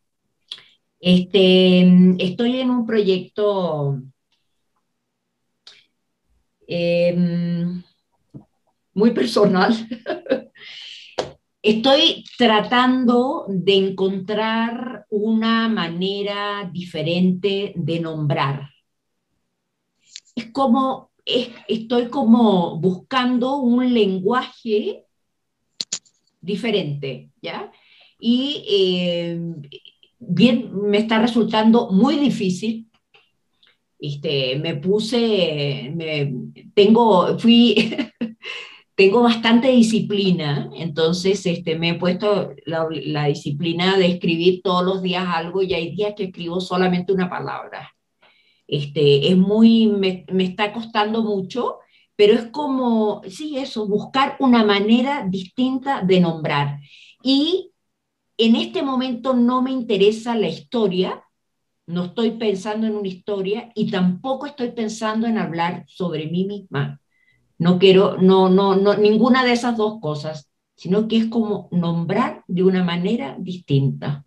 [1.01, 1.81] Este,
[2.19, 3.99] estoy en un proyecto
[6.67, 7.83] em,
[8.93, 9.73] muy personal.
[11.63, 18.69] Estoy tratando de encontrar una manera diferente de nombrar.
[20.37, 25.07] Es como, estoy como buscando un lenguaje
[26.41, 27.71] diferente, ¿ya?
[28.19, 29.41] Y eh,
[30.19, 32.89] bien, me está resultando muy difícil.
[33.99, 36.33] Este, me puse, me,
[36.75, 37.97] tengo, fui,
[38.95, 45.25] tengo bastante disciplina, entonces este, me he puesto la, disciplina de escribir todos los días
[45.29, 47.93] algo y hay días que escribo solamente una palabra.
[48.69, 51.79] Este, es muy, me, me está costando mucho,
[52.19, 56.81] pero es como, sí, eso, buscar una manera distinta de nombrar.
[57.23, 57.71] Y
[58.37, 61.23] en este momento no me interesa la historia,
[61.87, 67.01] no estoy pensando en una historia y tampoco estoy pensando en hablar sobre mí misma
[67.59, 72.45] no quiero, no, no, no, ninguna de esas dos cosas, sino que es como nombrar
[72.47, 74.25] de una manera distinta.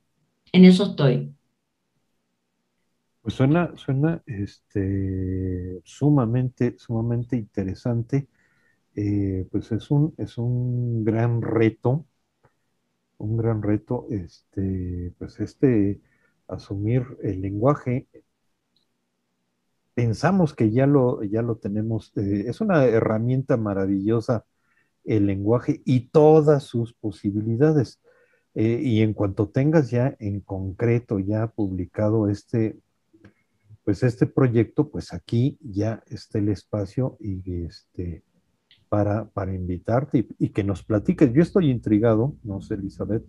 [0.51, 1.33] En eso estoy.
[3.21, 8.27] Pues suena, suena este, sumamente, sumamente interesante.
[8.95, 12.07] Eh, pues es un, es un gran reto,
[13.19, 16.01] un gran reto, este, pues este,
[16.47, 18.07] asumir el lenguaje
[19.93, 22.11] pensamos que ya lo, ya lo tenemos.
[22.17, 24.45] Eh, es una herramienta maravillosa
[25.05, 28.01] el lenguaje y todas sus posibilidades.
[28.55, 32.77] Eh, y en cuanto tengas ya en concreto ya publicado este,
[33.83, 38.23] pues este proyecto, pues aquí ya está el espacio y este,
[38.89, 41.31] para, para invitarte y, que nos platiques.
[41.33, 43.25] Yo estoy intrigado, no sé, Elizabeth,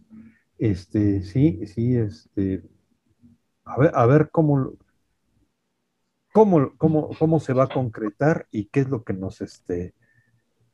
[0.58, 2.62] este, sí, sí, este,
[3.64, 4.72] a ver, a ver cómo,
[6.32, 9.94] cómo, cómo, cómo se va a concretar y qué es lo que nos, este,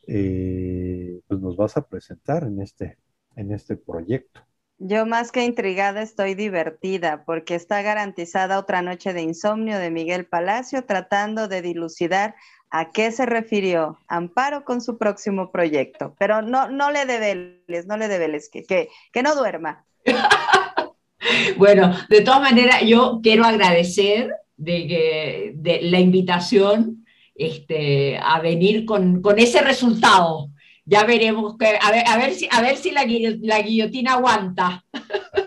[0.07, 2.99] eh, pues nos vas a presentar en este,
[3.37, 4.41] en este proyecto.
[4.81, 10.27] Yo más que intrigada estoy divertida porque está garantizada otra noche de insomnio de Miguel
[10.27, 12.37] Palacio tratando de dilucidar
[12.71, 16.15] a qué se refirió Amparo con su próximo proyecto.
[16.19, 19.85] Pero no, no le debeles, no le debeles, que, que, que no duerma.
[21.57, 27.05] bueno, de todas maneras, yo quiero agradecer de, de la invitación
[27.35, 30.51] este, a venir con, con, ese resultado.
[30.89, 33.05] Ya veremos, que, a, ver, a, ver si, a ver si la,
[33.43, 34.85] la guillotina aguanta.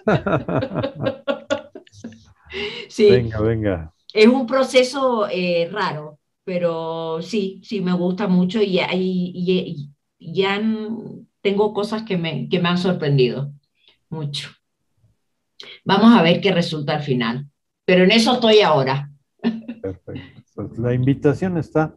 [2.89, 3.09] sí.
[3.09, 3.93] Venga, venga.
[4.13, 9.89] Es un proceso eh, raro, pero sí, sí, me gusta mucho y, y,
[10.19, 10.61] y ya
[11.41, 13.51] tengo cosas que me, que me han sorprendido
[14.09, 14.49] mucho.
[15.83, 17.51] Vamos a ver qué resulta al final
[17.91, 19.11] pero en eso estoy ahora.
[19.81, 20.71] Perfecto.
[20.77, 21.93] La invitación está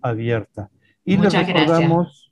[0.00, 0.70] abierta.
[1.04, 2.27] Y les recordamos,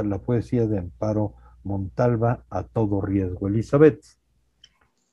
[0.05, 3.47] la poesía de Amparo Montalva a todo riesgo.
[3.47, 4.01] Elizabeth.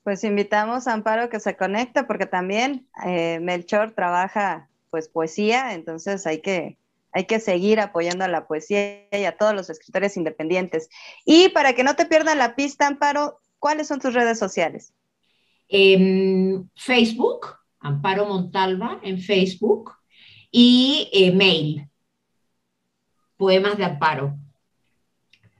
[0.03, 6.25] Pues invitamos a Amparo que se conecte porque también eh, Melchor trabaja pues poesía, entonces
[6.27, 6.77] hay que,
[7.11, 10.89] hay que seguir apoyando a la poesía y a todos los escritores independientes.
[11.25, 14.93] Y para que no te pierdan la pista, Amparo, ¿cuáles son tus redes sociales?
[15.67, 19.91] Facebook, Amparo Montalva en Facebook,
[20.51, 21.89] y eh, mail,
[23.35, 24.37] poemas de Amparo,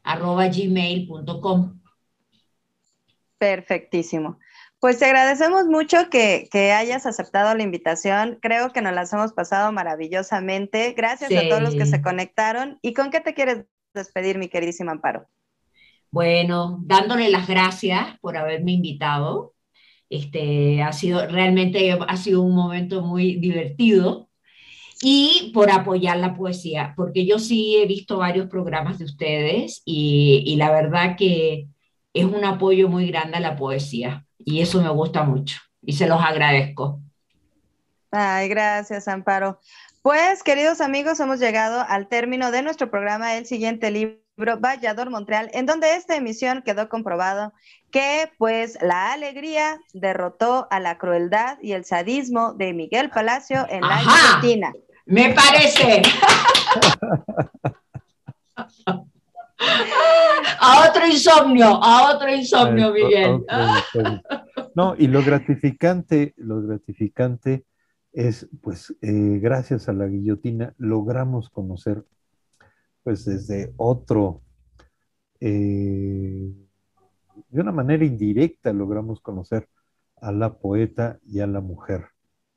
[0.03, 1.81] arroba gmail.com.
[3.37, 4.39] Perfectísimo.
[4.79, 8.37] Pues te agradecemos mucho que, hayas aceptado la invitación.
[8.39, 10.93] Creo que nos las hemos pasado maravillosamente.
[10.93, 12.77] Gracias a todos los que se conectaron.
[12.83, 15.27] ¿Y con qué te quieres despedir, mi queridísima Amparo?
[16.11, 19.54] Bueno, dándole las gracias por haberme invitado.
[20.09, 24.29] Este, ha sido realmente ha sido un momento muy divertido
[25.01, 30.43] y por apoyar la poesía, porque yo sí he visto varios programas de ustedes y,
[30.45, 31.67] y la verdad que
[32.13, 36.07] es un apoyo muy grande a la poesía y eso me gusta mucho y se
[36.07, 37.01] los agradezco.
[38.11, 39.59] Ay, gracias, Amparo.
[40.01, 45.49] Pues, queridos amigos, hemos llegado al término de nuestro programa, el siguiente libro, Vallador Montreal,
[45.53, 47.53] en donde esta emisión quedó comprobado
[47.91, 53.81] que, pues, la alegría derrotó a la crueldad y el sadismo de Miguel Palacio en
[53.81, 54.73] la Argentina.
[55.05, 56.01] Me parece.
[60.59, 63.45] a otro insomnio, a otro insomnio, Miguel.
[64.75, 67.63] no, y lo gratificante, lo gratificante
[68.11, 72.03] es, pues, eh, gracias a la guillotina logramos conocer,
[73.05, 74.41] pues, desde otro,
[75.39, 76.51] eh,
[77.49, 79.69] de una manera indirecta logramos conocer
[80.17, 82.07] a la poeta y a la mujer,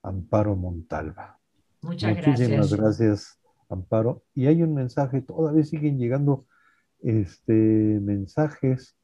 [0.03, 1.39] Amparo Montalva.
[1.83, 3.39] Muchas Muchísimas gracias.
[3.69, 4.23] Amparo.
[4.35, 6.47] Y hay un mensaje, todavía siguen llegando
[7.03, 8.97] este, mensajes.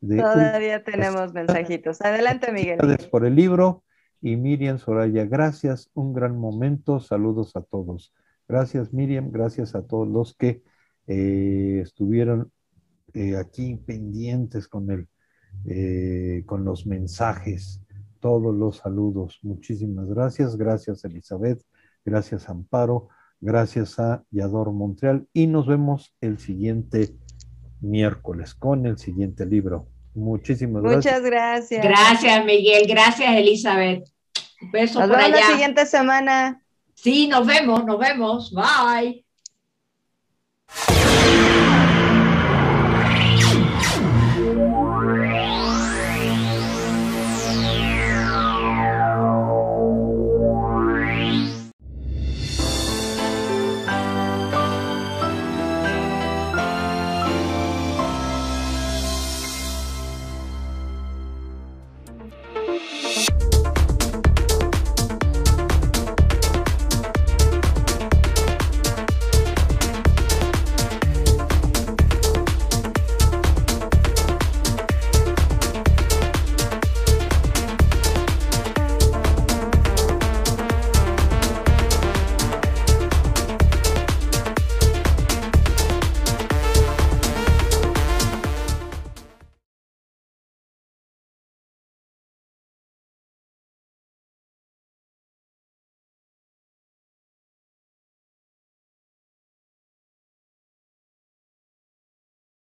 [0.00, 2.00] De todavía tenemos mensajitos.
[2.00, 2.78] Adelante, Miguel.
[2.78, 3.84] Gracias por el libro.
[4.20, 8.12] Y Miriam Soraya, gracias, un gran momento, saludos a todos.
[8.48, 10.64] Gracias, Miriam, gracias a todos los que
[11.08, 12.52] eh, estuvieron
[13.14, 15.08] eh, aquí pendientes con, el,
[15.66, 17.80] eh, con los mensajes,
[18.20, 19.38] todos los saludos.
[19.42, 21.62] Muchísimas gracias, gracias Elizabeth,
[22.04, 23.08] gracias Amparo,
[23.40, 27.16] gracias a Yador Montreal y nos vemos el siguiente
[27.80, 29.88] miércoles con el siguiente libro.
[30.14, 31.04] Muchísimas gracias.
[31.04, 31.84] Muchas gracias.
[31.84, 32.86] Gracias, Miguel.
[32.86, 34.04] Gracias, Elizabeth.
[34.72, 36.62] Besos nos vemos la siguiente semana.
[36.94, 38.52] Sí, nos vemos, nos vemos.
[38.52, 39.27] Bye.